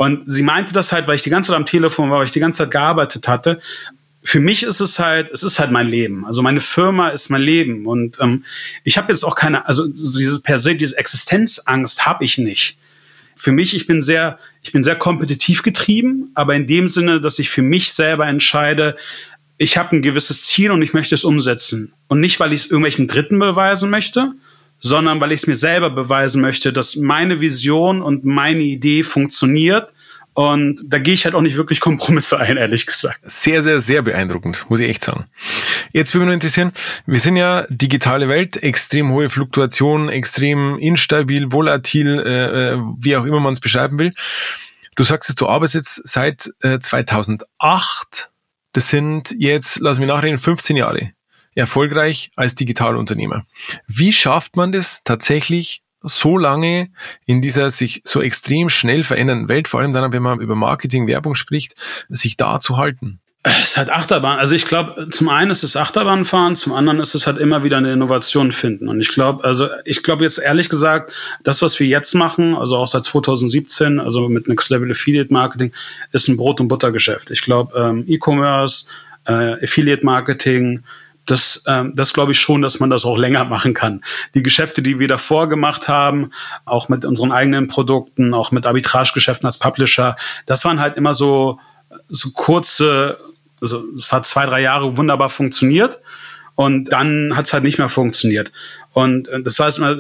[0.03, 2.33] Und sie meinte das halt, weil ich die ganze Zeit am Telefon war, weil ich
[2.33, 3.61] die ganze Zeit gearbeitet hatte.
[4.25, 6.25] Für mich ist es halt, es ist halt mein Leben.
[6.25, 7.87] Also meine Firma ist mein Leben.
[7.87, 8.45] Und ähm,
[8.85, 12.77] ich habe jetzt auch keine, also diese per se, diese Existenzangst habe ich nicht
[13.35, 17.41] für mich, ich bin sehr, ich bin sehr kompetitiv getrieben, aber in dem Sinne, dass
[17.41, 18.97] ich für mich selber entscheide,
[19.59, 21.93] ich habe ein gewisses Ziel und ich möchte es umsetzen.
[22.09, 24.33] Und nicht, weil ich es irgendwelchen Dritten beweisen möchte,
[24.79, 29.92] sondern weil ich es mir selber beweisen möchte, dass meine Vision und meine Idee funktioniert.
[30.35, 33.21] Und da gehe ich halt auch nicht wirklich Kompromisse ein, ehrlich gesagt.
[33.25, 35.27] Sehr, sehr, sehr beeindruckend, muss ich echt sagen.
[35.93, 36.73] Jetzt würde mich nur interessieren,
[37.07, 43.25] wir sind ja digitale Welt, extrem hohe Fluktuation, extrem instabil, volatil, äh, äh wie auch
[43.25, 44.13] immer man es beschreiben will.
[44.95, 48.33] Du sagst jetzt, du arbeitest jetzt seit äh, 2008
[48.73, 51.13] das sind jetzt, lass mich nachreden, 15 Jahre
[51.55, 53.45] erfolgreich als Digitalunternehmer.
[53.87, 56.91] Wie schafft man das tatsächlich so lange
[57.27, 61.07] in dieser sich so extrem schnell verändernden Welt, vor allem dann, wenn man über Marketing,
[61.07, 61.75] Werbung spricht,
[62.09, 63.21] sich da zu halten?
[63.45, 64.39] Es ist halt Achterbahn.
[64.39, 67.77] Also ich glaube, zum einen ist es Achterbahnfahren, zum anderen ist es halt immer wieder
[67.77, 68.87] eine Innovation finden.
[68.87, 71.13] Und ich glaube, also ich glaube jetzt ehrlich gesagt,
[71.43, 75.73] das, was wir jetzt machen, also auch seit 2017, also mit Next Level Affiliate Marketing,
[76.13, 77.33] ist ein Brot- und Buttergeschäft.
[77.33, 78.87] Ich glaube, ähm, E-Commerce,
[79.25, 80.85] äh, Affiliate Marketing,
[81.27, 84.03] das, ähm, das glaube ich schon, dass man das auch länger machen kann.
[84.35, 86.31] Die Geschäfte, die wir davor gemacht haben,
[86.65, 91.61] auch mit unseren eigenen Produkten, auch mit Arbitragegeschäften als Publisher, das waren halt immer so
[92.09, 93.19] so kurze
[93.63, 96.01] also es hat zwei, drei Jahre wunderbar funktioniert
[96.57, 98.51] und dann hat es halt nicht mehr funktioniert.
[98.93, 99.97] Und äh, das heißt mal,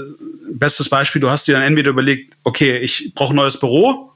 [0.51, 4.12] bestes Beispiel, du hast dir dann entweder überlegt, okay, ich brauche ein neues Büro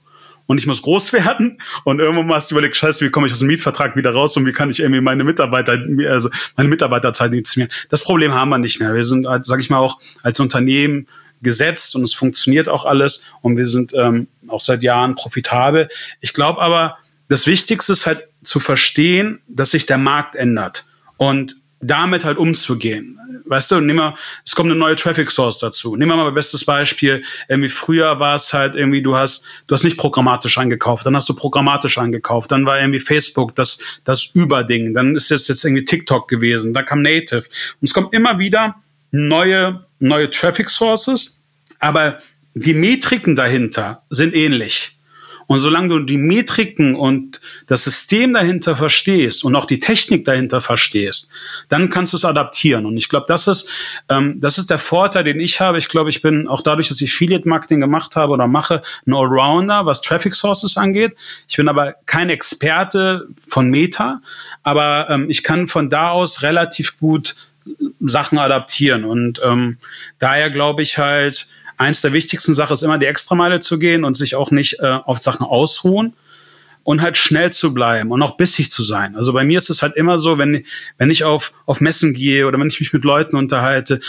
[0.47, 3.41] und ich muss groß werden und irgendwann hast du überlegt, scheiße, wie komme ich aus
[3.41, 5.79] dem Mietvertrag wieder raus und wie kann ich irgendwie meine Mitarbeiter,
[6.09, 7.69] also meine Mitarbeiterzeit mehr.
[7.89, 8.95] Das Problem haben wir nicht mehr.
[8.95, 11.07] Wir sind, halt, sag ich mal, auch als Unternehmen
[11.43, 15.89] gesetzt und es funktioniert auch alles und wir sind ähm, auch seit Jahren profitabel.
[16.21, 16.97] Ich glaube aber,
[17.29, 23.19] das Wichtigste ist halt zu verstehen, dass sich der Markt ändert und damit halt umzugehen.
[23.45, 25.95] Weißt du, nimm mal, es kommt eine neue Traffic Source dazu.
[25.95, 27.23] Nehmen wir mal bestes Beispiel.
[27.49, 31.29] Irgendwie früher war es halt irgendwie, du hast, du hast nicht programmatisch eingekauft, dann hast
[31.29, 35.85] du programmatisch eingekauft, dann war irgendwie Facebook das, das Überding, dann ist es jetzt irgendwie
[35.85, 37.45] TikTok gewesen, dann kam Native.
[37.81, 38.77] Und es kommt immer wieder
[39.11, 41.43] neue, neue Traffic Sources,
[41.79, 42.19] aber
[42.55, 44.96] die Metriken dahinter sind ähnlich.
[45.47, 50.61] Und solange du die Metriken und das System dahinter verstehst und auch die Technik dahinter
[50.61, 51.31] verstehst,
[51.69, 52.85] dann kannst du es adaptieren.
[52.87, 53.69] Und ich glaube, das ist,
[54.09, 55.79] ähm, das ist der Vorteil, den ich habe.
[55.79, 59.15] Ich glaube, ich bin auch dadurch, dass ich Affiliate Marketing gemacht habe oder mache, ein
[59.15, 61.15] Allrounder, was Traffic Sources angeht.
[61.49, 64.21] Ich bin aber kein Experte von Meta,
[64.63, 67.37] aber ähm, ich kann von da aus relativ gut
[68.01, 69.05] Sachen adaptieren.
[69.05, 69.79] Und ähm,
[70.19, 74.17] daher glaube ich halt, eins der wichtigsten Sachen ist immer die Extrameile zu gehen und
[74.17, 76.15] sich auch nicht äh, auf Sachen ausruhen
[76.83, 79.17] und halt schnell zu bleiben und auch bissig zu sein.
[79.17, 80.65] Also bei mir ist es halt immer so, wenn,
[80.99, 84.01] wenn ich auf, auf Messen gehe oder wenn ich mich mit Leuten unterhalte,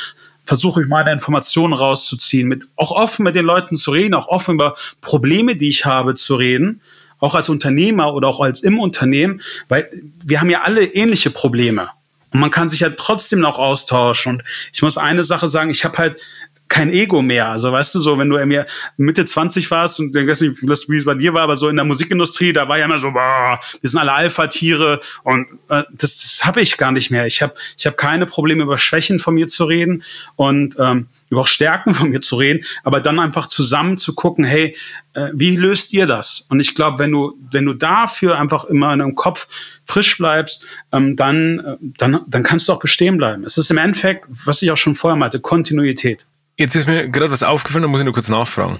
[0.46, 4.56] versuche ich meine Informationen rauszuziehen, mit, auch offen mit den Leuten zu reden, auch offen
[4.56, 6.82] über Probleme, die ich habe, zu reden,
[7.20, 9.90] auch als Unternehmer oder auch als im Unternehmen, weil
[10.24, 11.90] wir haben ja alle ähnliche Probleme.
[12.32, 14.34] Und man kann sich ja trotzdem noch austauschen.
[14.34, 16.18] Und ich muss eine Sache sagen, ich habe halt
[16.68, 17.50] kein Ego mehr.
[17.50, 20.98] Also weißt du so, wenn du mir Mitte 20 warst und ich weiß nicht, wie
[20.98, 23.60] es bei dir war, aber so in der Musikindustrie, da war ja immer so, boah,
[23.82, 27.26] wir sind alle Alpha-Tiere und äh, das, das habe ich gar nicht mehr.
[27.26, 30.04] Ich habe ich hab keine Probleme über Schwächen von mir zu reden
[30.36, 34.46] und ähm, über auch Stärken von mir zu reden, aber dann einfach zusammen zu gucken,
[34.46, 34.76] hey,
[35.14, 36.46] äh, wie löst ihr das?
[36.50, 39.48] Und ich glaube, wenn du wenn du dafür einfach immer in deinem Kopf
[39.86, 43.44] frisch bleibst, ähm, dann, äh, dann, dann kannst du auch bestehen bleiben.
[43.44, 46.26] Es ist im Endeffekt, was ich auch schon vorher meinte, Kontinuität.
[46.58, 48.80] Jetzt ist mir gerade was aufgefallen, da muss ich nur kurz nachfragen.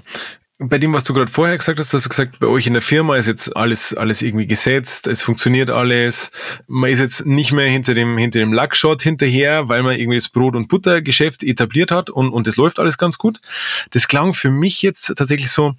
[0.60, 2.82] Bei dem, was du gerade vorher gesagt hast, hast du gesagt, bei euch in der
[2.82, 6.32] Firma ist jetzt alles, alles irgendwie gesetzt, es funktioniert alles.
[6.66, 10.28] Man ist jetzt nicht mehr hinter dem, hinter dem Lackshot hinterher, weil man irgendwie das
[10.28, 13.38] Brot- und Buttergeschäft etabliert hat und, und es läuft alles ganz gut.
[13.90, 15.74] Das klang für mich jetzt tatsächlich so,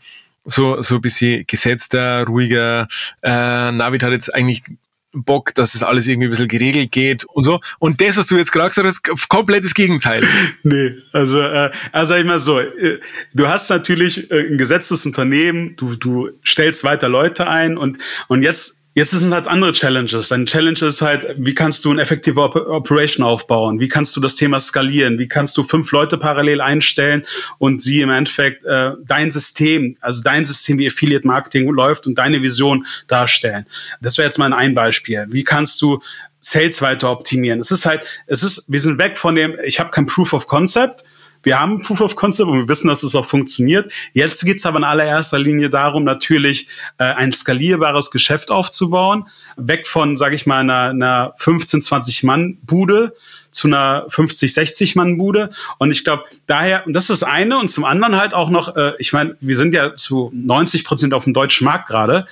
[0.45, 2.87] so, so ein bisschen gesetzter, ruhiger.
[3.21, 4.63] Äh, Navid hat jetzt eigentlich
[5.11, 7.59] Bock, dass das alles irgendwie ein bisschen geregelt geht und so.
[7.79, 10.23] Und das, was du jetzt gerade gesagt hast, ist komplettes Gegenteil.
[10.63, 12.99] Nee, also, äh, also sag ich mal so, äh,
[13.33, 18.41] du hast natürlich äh, ein gesetztes Unternehmen, du, du stellst weiter Leute ein und, und
[18.41, 20.29] jetzt Jetzt sind halt andere Challenges.
[20.29, 23.79] Dein Challenge ist halt, wie kannst du eine effektive Op Operation aufbauen?
[23.79, 25.19] Wie kannst du das Thema skalieren?
[25.19, 27.23] Wie kannst du fünf Leute parallel einstellen
[27.59, 32.15] und sie im Endeffekt äh, dein System, also dein System wie Affiliate Marketing läuft und
[32.15, 33.67] deine Vision darstellen?
[34.01, 35.27] Das wäre jetzt mal ein Beispiel.
[35.29, 36.01] Wie kannst du
[36.39, 37.59] Sales weiter optimieren?
[37.59, 40.47] Es ist halt, es ist, wir sind weg von dem, ich habe kein Proof of
[40.47, 41.03] Concept,
[41.43, 43.91] wir haben Proof of Concept und wir wissen, dass es auch funktioniert.
[44.13, 49.87] Jetzt geht es aber in allererster Linie darum, natürlich äh, ein skalierbares Geschäft aufzubauen, weg
[49.87, 53.13] von, sage ich mal, einer, einer 15, 20 Mann Bude
[53.51, 55.51] zu einer 50, 60 Mann Bude.
[55.77, 58.75] Und ich glaube, daher, und das ist das eine, und zum anderen halt auch noch,
[58.75, 62.27] äh, ich meine, wir sind ja zu 90 Prozent auf dem deutschen Markt gerade.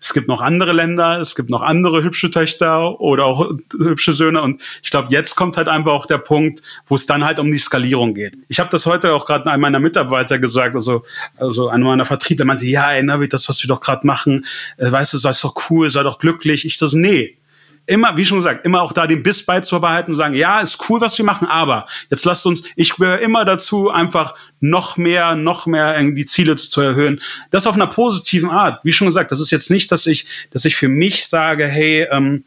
[0.00, 4.40] Es gibt noch andere Länder, es gibt noch andere hübsche Töchter oder auch hübsche Söhne.
[4.40, 7.50] Und ich glaube, jetzt kommt halt einfach auch der Punkt, wo es dann halt um
[7.52, 8.38] die Skalierung geht.
[8.48, 11.04] Ich habe das heute auch gerade einem meiner Mitarbeiter gesagt, also,
[11.36, 14.46] also einer meiner Vertriebler meinte, ja, ey, Navi, das, was wir doch gerade machen,
[14.78, 16.64] äh, weißt du, sei doch cool, sei doch glücklich.
[16.64, 17.36] Ich das, nee,
[17.86, 21.00] immer, wie schon gesagt, immer auch da den Biss beizubehalten und sagen, ja, ist cool,
[21.00, 25.66] was wir machen, aber jetzt lasst uns, ich gehöre immer dazu, einfach noch mehr, noch
[25.66, 27.20] mehr die Ziele zu erhöhen.
[27.50, 28.84] Das auf einer positiven Art.
[28.84, 32.06] Wie schon gesagt, das ist jetzt nicht, dass ich, dass ich für mich sage, hey,
[32.10, 32.44] ähm,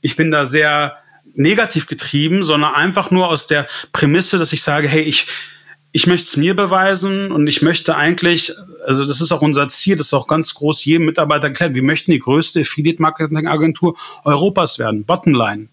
[0.00, 0.96] ich bin da sehr
[1.34, 5.26] negativ getrieben, sondern einfach nur aus der Prämisse, dass ich sage, hey, ich,
[5.92, 8.52] ich möchte es mir beweisen und ich möchte eigentlich,
[8.86, 11.82] also das ist auch unser Ziel, das ist auch ganz groß jedem Mitarbeiter erklärt, wir
[11.82, 15.68] möchten die größte Affiliate-Marketing-Agentur Europas werden, Bottomline.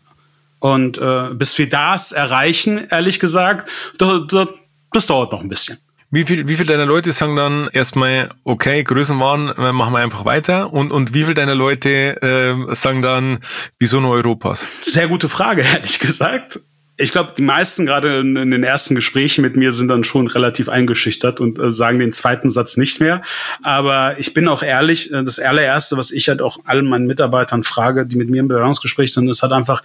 [0.60, 4.48] Und äh, bis wir das erreichen, ehrlich gesagt, das,
[4.92, 5.78] das dauert noch ein bisschen.
[6.12, 10.26] Wie viel, wie viel deiner Leute sagen dann erstmal, okay, Größenwahn, äh, machen wir einfach
[10.26, 10.74] weiter?
[10.74, 13.40] Und, und wie viel deiner Leute äh, sagen dann,
[13.78, 14.68] wieso nur Europas?
[14.82, 16.60] Sehr gute Frage, ehrlich gesagt
[17.00, 20.28] ich glaube, die meisten gerade in, in, den ersten Gesprächen mit mir sind dann schon
[20.28, 23.22] relativ eingeschüchtert und äh, sagen den zweiten Satz nicht mehr.
[23.64, 27.64] Aber ich bin auch ehrlich, äh, das allererste, was ich halt auch allen meinen Mitarbeitern
[27.64, 29.82] frage, die mit mir im Bewerbungsgespräch sind, ist halt einfach,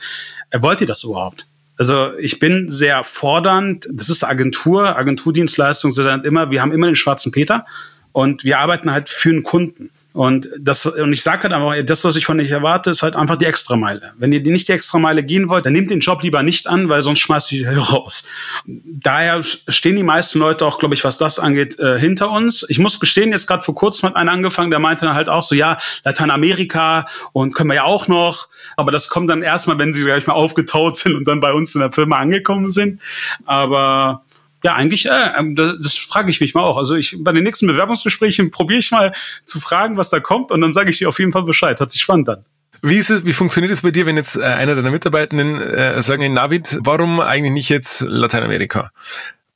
[0.50, 1.46] äh, wollt ihr das überhaupt?
[1.76, 3.88] Also ich bin sehr fordernd.
[3.92, 7.64] Das ist Agentur, Agenturdienstleistung sind halt immer, wir haben immer den schwarzen Peter
[8.10, 9.90] und wir arbeiten halt für einen Kunden.
[10.14, 13.16] Und das, und ich sage halt einfach, das, was ich von euch erwarte, ist halt
[13.16, 14.12] einfach die Extrameile.
[14.16, 17.02] Wenn ihr nicht die Extrameile gehen wollt, dann nehmt den Job lieber nicht an, weil
[17.02, 18.22] sonst schmeißt ihr die raus.
[18.64, 22.64] Daher stehen die meisten Leute auch, glaube ich, was das angeht, äh, hinter uns.
[22.68, 25.42] Ich muss gestehen, jetzt gerade vor kurzem hat einer angefangen, der meinte dann halt auch
[25.42, 28.46] so, ja, Lateinamerika und können wir ja auch noch.
[28.76, 31.74] Aber das kommt dann erstmal, wenn sie gleich mal aufgetaut sind und dann bei uns
[31.74, 33.02] in der Firma angekommen sind.
[33.46, 34.23] Aber
[34.64, 36.78] ja, eigentlich, äh, ähm, das, das frage ich mich mal auch.
[36.78, 39.12] Also ich bei den nächsten Bewerbungsgesprächen probiere ich mal
[39.44, 41.78] zu fragen, was da kommt und dann sage ich dir auf jeden Fall Bescheid.
[41.80, 42.46] Hat sich spannend dann.
[42.80, 46.00] Wie ist es, wie funktioniert es bei dir, wenn jetzt äh, einer deiner Mitarbeitenden äh,
[46.00, 48.90] sagen, Navid, warum eigentlich nicht jetzt Lateinamerika?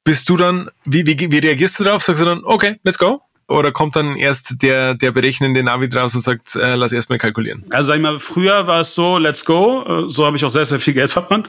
[0.05, 2.03] Bist du dann, wie, wie, wie reagierst du darauf?
[2.03, 3.23] Sagst du dann, okay, let's go?
[3.49, 7.65] Oder kommt dann erst der, der berechnende Navi draus und sagt, äh, lass erstmal kalkulieren?
[7.71, 10.51] Also sag ich mal, früher war es so, let's go, äh, so habe ich auch
[10.51, 11.49] sehr, sehr viel Geld verbrannt.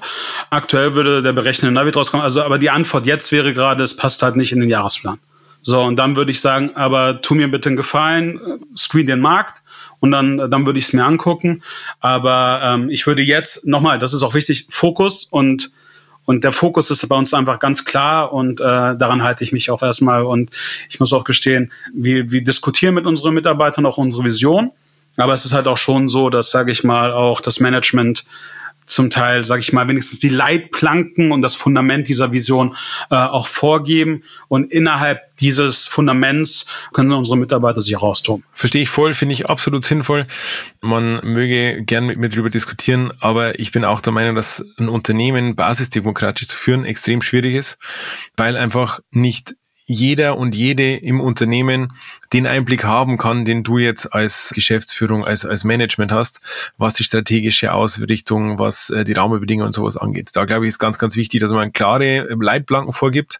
[0.49, 2.23] Aktuell würde der berechnende Navi draus kommen.
[2.23, 5.19] Also, aber die Antwort jetzt wäre gerade, es passt halt nicht in den Jahresplan.
[5.61, 9.19] So, und dann würde ich sagen, aber tu mir bitte einen Gefallen, äh, screen den
[9.19, 9.61] Markt
[9.99, 11.63] und dann, dann würde ich es mir angucken.
[11.99, 15.71] Aber ähm, ich würde jetzt, nochmal, das ist auch wichtig, Fokus und
[16.29, 19.71] und der Fokus ist bei uns einfach ganz klar und äh, daran halte ich mich
[19.71, 20.21] auch erstmal.
[20.21, 20.51] Und
[20.87, 24.69] ich muss auch gestehen, wir, wir diskutieren mit unseren Mitarbeitern auch unsere Vision.
[25.17, 28.25] Aber es ist halt auch schon so, dass, sage ich mal, auch das Management
[28.89, 32.75] zum Teil, sage ich mal, wenigstens die Leitplanken und das Fundament dieser Vision
[33.11, 34.23] äh, auch vorgeben.
[34.47, 38.43] Und innerhalb dieses Fundaments können unsere Mitarbeiter sich raustoben.
[38.51, 40.25] Verstehe ich voll, finde ich absolut sinnvoll.
[40.81, 44.89] Man möge gern mit mir darüber diskutieren, aber ich bin auch der Meinung, dass ein
[44.89, 47.77] Unternehmen basisdemokratisch zu führen extrem schwierig ist,
[48.35, 51.93] weil einfach nicht jeder und jede im Unternehmen
[52.33, 56.41] den Einblick haben kann, den du jetzt als Geschäftsführung, als, als Management hast,
[56.77, 60.29] was die strategische Ausrichtung, was äh, die Rahmenbedingungen und sowas angeht.
[60.33, 63.39] Da glaube ich, ist ganz, ganz wichtig, dass man klare Leitplanken vorgibt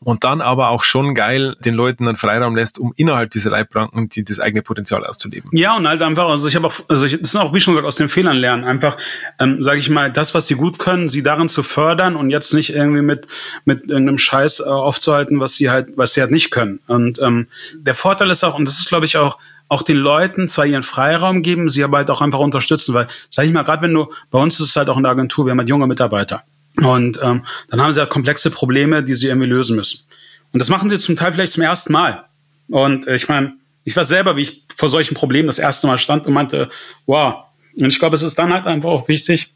[0.00, 4.08] und dann aber auch schon geil den Leuten dann Freiraum lässt, um innerhalb dieser Leitplanken
[4.08, 5.50] die, das eigene Potenzial auszuleben.
[5.52, 7.74] Ja, und halt einfach, also ich habe auch, also ich, das ist auch, wie schon
[7.74, 8.64] gesagt, aus den Fehlern lernen.
[8.64, 8.96] Einfach,
[9.40, 12.54] ähm, sage ich mal, das, was sie gut können, sie darin zu fördern und jetzt
[12.54, 13.26] nicht irgendwie mit,
[13.64, 16.80] mit irgendeinem Scheiß äh, aufzuhalten, was sie halt, was sie halt nicht können.
[16.86, 19.38] Und ähm, der Vorteil Vorteil ist auch, und das ist, glaube ich, auch,
[19.68, 23.44] auch den Leuten zwar ihren Freiraum geben, sie aber halt auch einfach unterstützen, weil, sag
[23.44, 25.50] ich mal, gerade wenn du, bei uns ist es halt auch in der Agentur, wir
[25.50, 26.42] haben halt junge Mitarbeiter.
[26.76, 30.06] Und ähm, dann haben sie halt komplexe Probleme, die sie irgendwie lösen müssen.
[30.52, 32.24] Und das machen sie zum Teil vielleicht zum ersten Mal.
[32.68, 35.98] Und äh, ich meine, ich war selber, wie ich vor solchen Problemen das erste Mal
[35.98, 36.70] stand und meinte,
[37.06, 37.44] wow.
[37.76, 39.52] Und ich glaube, es ist dann halt einfach auch wichtig,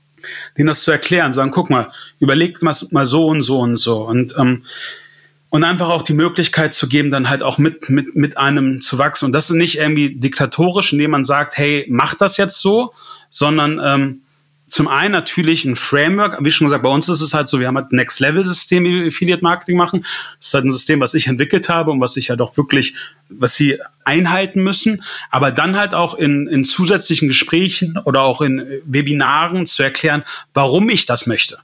[0.57, 4.03] denen das zu erklären, sagen, guck mal, überlegt mal so und so und so.
[4.03, 4.65] Und ähm,
[5.53, 8.97] und einfach auch die Möglichkeit zu geben, dann halt auch mit, mit, mit einem zu
[8.97, 9.27] wachsen.
[9.27, 12.95] Und das ist nicht irgendwie diktatorisch, indem man sagt, hey, mach das jetzt so,
[13.29, 14.23] sondern ähm,
[14.67, 17.67] zum einen natürlich ein Framework, wie schon gesagt, bei uns ist es halt so, wir
[17.67, 20.07] haben halt Next-Level-System, wie wir Affiliate-Marketing machen.
[20.39, 22.95] Das ist halt ein System, was ich entwickelt habe und was ich halt auch wirklich,
[23.29, 28.67] was sie einhalten müssen, aber dann halt auch in, in zusätzlichen Gesprächen oder auch in
[28.87, 31.59] Webinaren zu erklären, warum ich das möchte.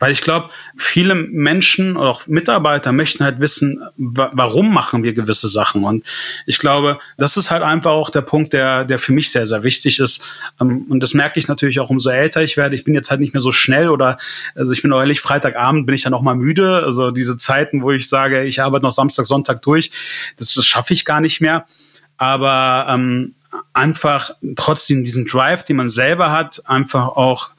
[0.00, 5.46] Weil ich glaube, viele Menschen oder auch Mitarbeiter möchten halt wissen, warum machen wir gewisse
[5.46, 5.84] Sachen.
[5.84, 6.04] Und
[6.46, 9.62] ich glaube, das ist halt einfach auch der Punkt, der, der für mich sehr, sehr
[9.62, 10.24] wichtig ist.
[10.58, 12.74] Ähm, und das merke ich natürlich auch, umso älter ich werde.
[12.74, 14.16] Ich bin jetzt halt nicht mehr so schnell oder,
[14.54, 16.82] also ich bin auch ehrlich, Freitagabend bin ich dann auch mal müde.
[16.82, 19.90] Also diese Zeiten, wo ich sage, ich arbeite noch Samstag, Sonntag durch,
[20.38, 21.66] das, das schaffe ich gar nicht mehr.
[22.16, 23.34] Aber ähm,
[23.74, 27.50] einfach trotzdem diesen Drive, den man selber hat, einfach auch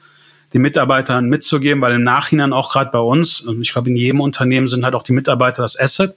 [0.52, 4.20] den Mitarbeitern mitzugeben, weil im Nachhinein auch gerade bei uns, und ich glaube in jedem
[4.20, 6.16] Unternehmen sind halt auch die Mitarbeiter das Asset.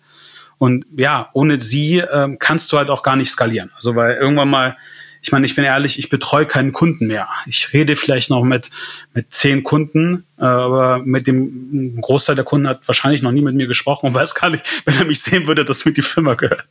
[0.58, 3.72] Und ja, ohne sie ähm, kannst du halt auch gar nicht skalieren.
[3.76, 4.78] Also weil irgendwann mal,
[5.22, 7.28] ich meine, ich bin ehrlich, ich betreue keinen Kunden mehr.
[7.46, 8.70] Ich rede vielleicht noch mit,
[9.14, 13.56] mit zehn Kunden, äh, aber mit dem Großteil der Kunden hat wahrscheinlich noch nie mit
[13.56, 16.36] mir gesprochen und weiß gar nicht, wenn er mich sehen würde, dass mir die Firma
[16.36, 16.68] gehört.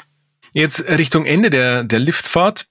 [0.52, 2.66] Jetzt Richtung Ende der, der Liftfahrt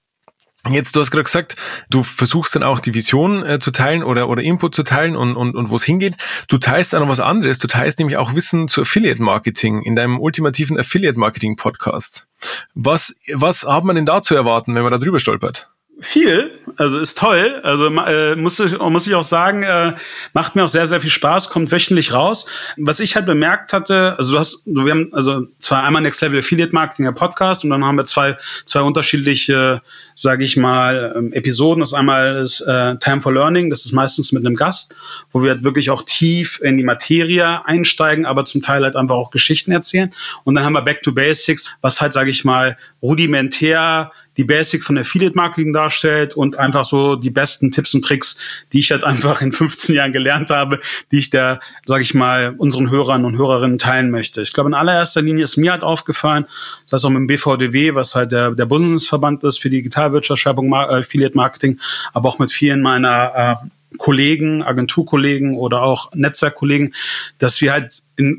[0.70, 1.56] Jetzt, du hast gerade gesagt,
[1.90, 5.36] du versuchst dann auch die Vision äh, zu teilen oder, oder Input zu teilen und,
[5.36, 6.14] und, und wo es hingeht.
[6.48, 7.58] Du teilst auch noch was anderes.
[7.58, 12.26] Du teilst nämlich auch Wissen zu Affiliate Marketing in deinem ultimativen Affiliate Marketing Podcast.
[12.74, 15.73] Was, was hat man denn da zu erwarten, wenn man da drüber stolpert?
[16.00, 17.60] Viel, also ist toll.
[17.62, 19.94] Also äh, muss, ich, muss ich auch sagen, äh,
[20.32, 22.46] macht mir auch sehr, sehr viel Spaß, kommt wöchentlich raus.
[22.76, 26.38] Was ich halt bemerkt hatte, also du hast, wir haben also zwar einmal Next Level
[26.38, 29.82] Affiliate Marketing der Podcast und dann haben wir zwei, zwei unterschiedliche,
[30.14, 31.80] sage ich mal, ähm, Episoden.
[31.80, 34.96] Das einmal ist äh, Time for Learning, das ist meistens mit einem Gast,
[35.32, 39.14] wo wir halt wirklich auch tief in die Materie einsteigen, aber zum Teil halt einfach
[39.14, 40.12] auch Geschichten erzählen.
[40.42, 44.82] Und dann haben wir Back to Basics, was halt, sage ich mal, rudimentär die Basic
[44.82, 48.38] von Affiliate Marketing darstellt und einfach so die besten Tipps und Tricks,
[48.72, 52.54] die ich halt einfach in 15 Jahren gelernt habe, die ich da, sage ich mal,
[52.56, 54.42] unseren Hörern und Hörerinnen teilen möchte.
[54.42, 56.46] Ich glaube, in allererster Linie ist mir halt aufgefallen,
[56.90, 61.00] dass auch mit dem BVDW, was halt der, der Bundesverband ist für Digitalwirtschaft, Schreibung, äh,
[61.00, 61.78] Affiliate Marketing,
[62.12, 66.94] aber auch mit vielen meiner äh, Kollegen, Agenturkollegen oder auch Netzwerkkollegen,
[67.38, 67.92] dass wir halt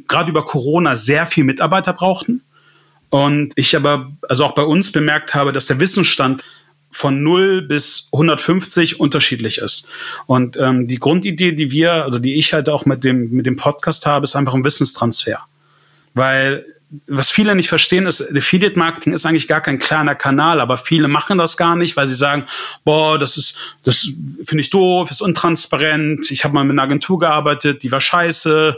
[0.08, 2.42] gerade über Corona sehr viel Mitarbeiter brauchten
[3.16, 6.44] und ich aber, also auch bei uns bemerkt habe, dass der Wissensstand
[6.92, 9.88] von 0 bis 150 unterschiedlich ist.
[10.26, 13.56] Und ähm, die Grundidee, die wir, also die ich halt auch mit dem, mit dem
[13.56, 15.40] Podcast habe, ist einfach ein Wissenstransfer.
[16.14, 16.66] Weil
[17.08, 21.08] was viele nicht verstehen, ist, Affiliate Marketing ist eigentlich gar kein kleiner Kanal, aber viele
[21.08, 22.46] machen das gar nicht, weil sie sagen,
[22.84, 24.10] boah, das ist, das
[24.46, 28.78] finde ich doof, ist untransparent, ich habe mal mit einer Agentur gearbeitet, die war scheiße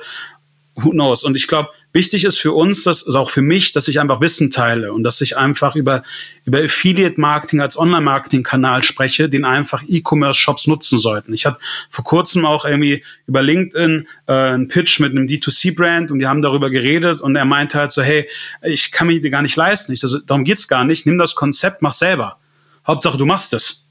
[0.77, 1.23] who knows?
[1.23, 4.21] Und ich glaube, wichtig ist für uns, dass, also auch für mich, dass ich einfach
[4.21, 6.03] Wissen teile und dass ich einfach über,
[6.45, 11.33] über Affiliate Marketing als Online-Marketing-Kanal spreche, den einfach E-Commerce-Shops nutzen sollten.
[11.33, 11.57] Ich hatte
[11.89, 16.41] vor kurzem auch irgendwie über LinkedIn äh, einen Pitch mit einem D2C-Brand und die haben
[16.41, 18.29] darüber geredet und er meinte halt so, hey,
[18.61, 19.93] ich kann mir die gar nicht leisten.
[19.93, 21.05] Ich, also, darum geht's gar nicht.
[21.05, 22.37] Nimm das Konzept, mach selber.
[22.85, 23.87] Hauptsache, du machst es.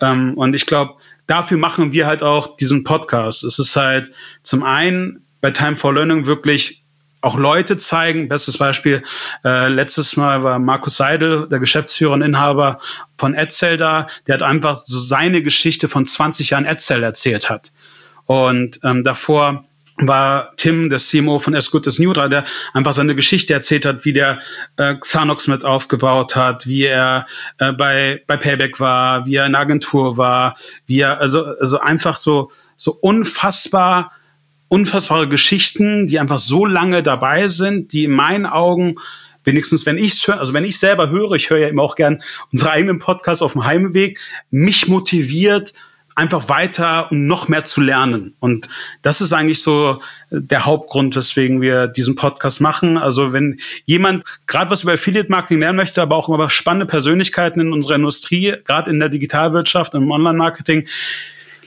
[0.00, 0.94] Ähm, und ich glaube,
[1.26, 3.44] dafür machen wir halt auch diesen Podcast.
[3.44, 4.10] Es ist halt
[4.42, 6.82] zum einen bei Time for Learning wirklich
[7.20, 8.28] auch Leute zeigen.
[8.28, 9.02] Bestes Beispiel,
[9.44, 12.78] äh, letztes Mal war Markus Seidel, der Geschäftsführer und Inhaber
[13.18, 17.72] von Edsel da, der hat einfach so seine Geschichte von 20 Jahren Edsel erzählt hat.
[18.24, 19.66] Und ähm, davor
[19.98, 24.06] war Tim, der CMO von As Good as New, der einfach seine Geschichte erzählt hat,
[24.06, 24.38] wie der
[24.78, 27.26] äh, Xanox mit aufgebaut hat, wie er
[27.58, 31.80] äh, bei, bei Payback war, wie er in der Agentur war, wie er, also, also
[31.80, 34.10] einfach so, so unfassbar
[34.68, 38.96] unfassbare Geschichten, die einfach so lange dabei sind, die in meinen Augen
[39.44, 42.22] wenigstens wenn ich höre, also wenn ich selber höre, ich höre ja immer auch gern
[42.52, 44.18] unsere eigenen Podcasts auf dem Heimweg,
[44.50, 45.74] mich motiviert,
[46.16, 48.36] einfach weiter und noch mehr zu lernen.
[48.38, 48.68] Und
[49.02, 50.00] das ist eigentlich so
[50.30, 52.96] der Hauptgrund, weswegen wir diesen Podcast machen.
[52.96, 57.60] Also wenn jemand gerade was über Affiliate Marketing lernen möchte, aber auch über spannende Persönlichkeiten
[57.60, 60.86] in unserer Industrie, gerade in der Digitalwirtschaft, im Online Marketing,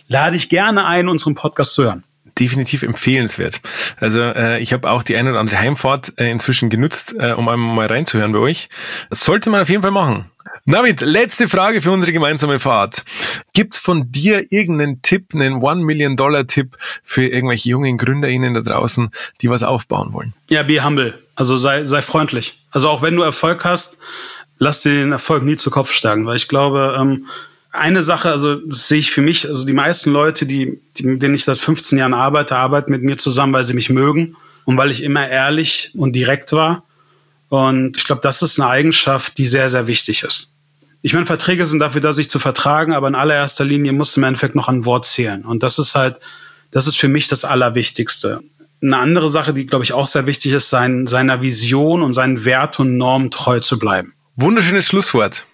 [0.07, 2.03] lade ich gerne ein, unseren Podcast zu hören
[2.39, 3.61] definitiv empfehlenswert.
[3.99, 7.49] Also äh, ich habe auch die eine oder andere Heimfahrt äh, inzwischen genutzt, äh, um
[7.49, 8.69] einmal mal reinzuhören bei euch.
[9.09, 10.25] Das sollte man auf jeden Fall machen.
[10.65, 13.05] David, letzte Frage für unsere gemeinsame Fahrt.
[13.53, 19.11] Gibt's von dir irgendeinen Tipp, einen One-Million-Dollar-Tipp für irgendwelche jungen GründerInnen da draußen,
[19.41, 20.33] die was aufbauen wollen?
[20.49, 21.13] Ja, be humble.
[21.35, 22.61] Also sei, sei freundlich.
[22.71, 23.99] Also auch wenn du Erfolg hast,
[24.57, 27.27] lass dir den Erfolg nie zu Kopf steigen, weil ich glaube, ähm,
[27.77, 31.21] eine Sache, also das sehe ich für mich, also die meisten Leute, die, die, mit
[31.21, 34.77] denen ich seit 15 Jahren arbeite, arbeiten mit mir zusammen, weil sie mich mögen und
[34.77, 36.83] weil ich immer ehrlich und direkt war.
[37.49, 40.51] Und ich glaube, das ist eine Eigenschaft, die sehr, sehr wichtig ist.
[41.01, 44.23] Ich meine, Verträge sind dafür da, sich zu vertragen, aber in allererster Linie muss im
[44.23, 45.45] Endeffekt noch ein Wort zählen.
[45.45, 46.17] Und das ist halt,
[46.71, 48.41] das ist für mich das Allerwichtigste.
[48.81, 52.43] Eine andere Sache, die, glaube ich, auch sehr wichtig ist, sein, seiner Vision und seinen
[52.45, 54.13] Wert und Normen treu zu bleiben.
[54.35, 55.45] Wunderschönes Schlusswort.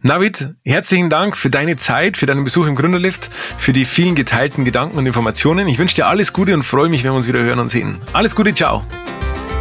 [0.00, 4.64] Navid, herzlichen Dank für deine Zeit, für deinen Besuch im Gründerlift, für die vielen geteilten
[4.64, 5.68] Gedanken und Informationen.
[5.68, 7.98] Ich wünsche dir alles Gute und freue mich, wenn wir uns wieder hören und sehen.
[8.12, 8.84] Alles Gute, ciao.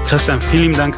[0.05, 0.95] Christian, vielen Dank.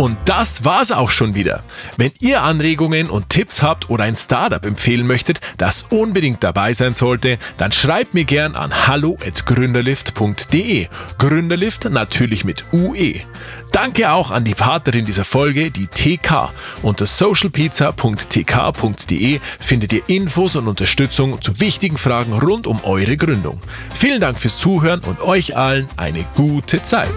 [0.00, 1.62] Und das war's auch schon wieder.
[1.98, 6.94] Wenn ihr Anregungen und Tipps habt oder ein Startup empfehlen möchtet, das unbedingt dabei sein
[6.94, 10.86] sollte, dann schreibt mir gern an hallo@gründerlift.de.
[11.18, 13.16] Gründerlift natürlich mit UE.
[13.72, 16.50] Danke auch an die Partnerin dieser Folge, die TK.
[16.80, 23.60] Unter socialpizza.tk.de findet ihr Infos und Unterstützung zu wichtigen Fragen rund um eure Gründung.
[23.94, 27.10] Vielen Dank fürs Zuhören und euch allen eine gute Zeit.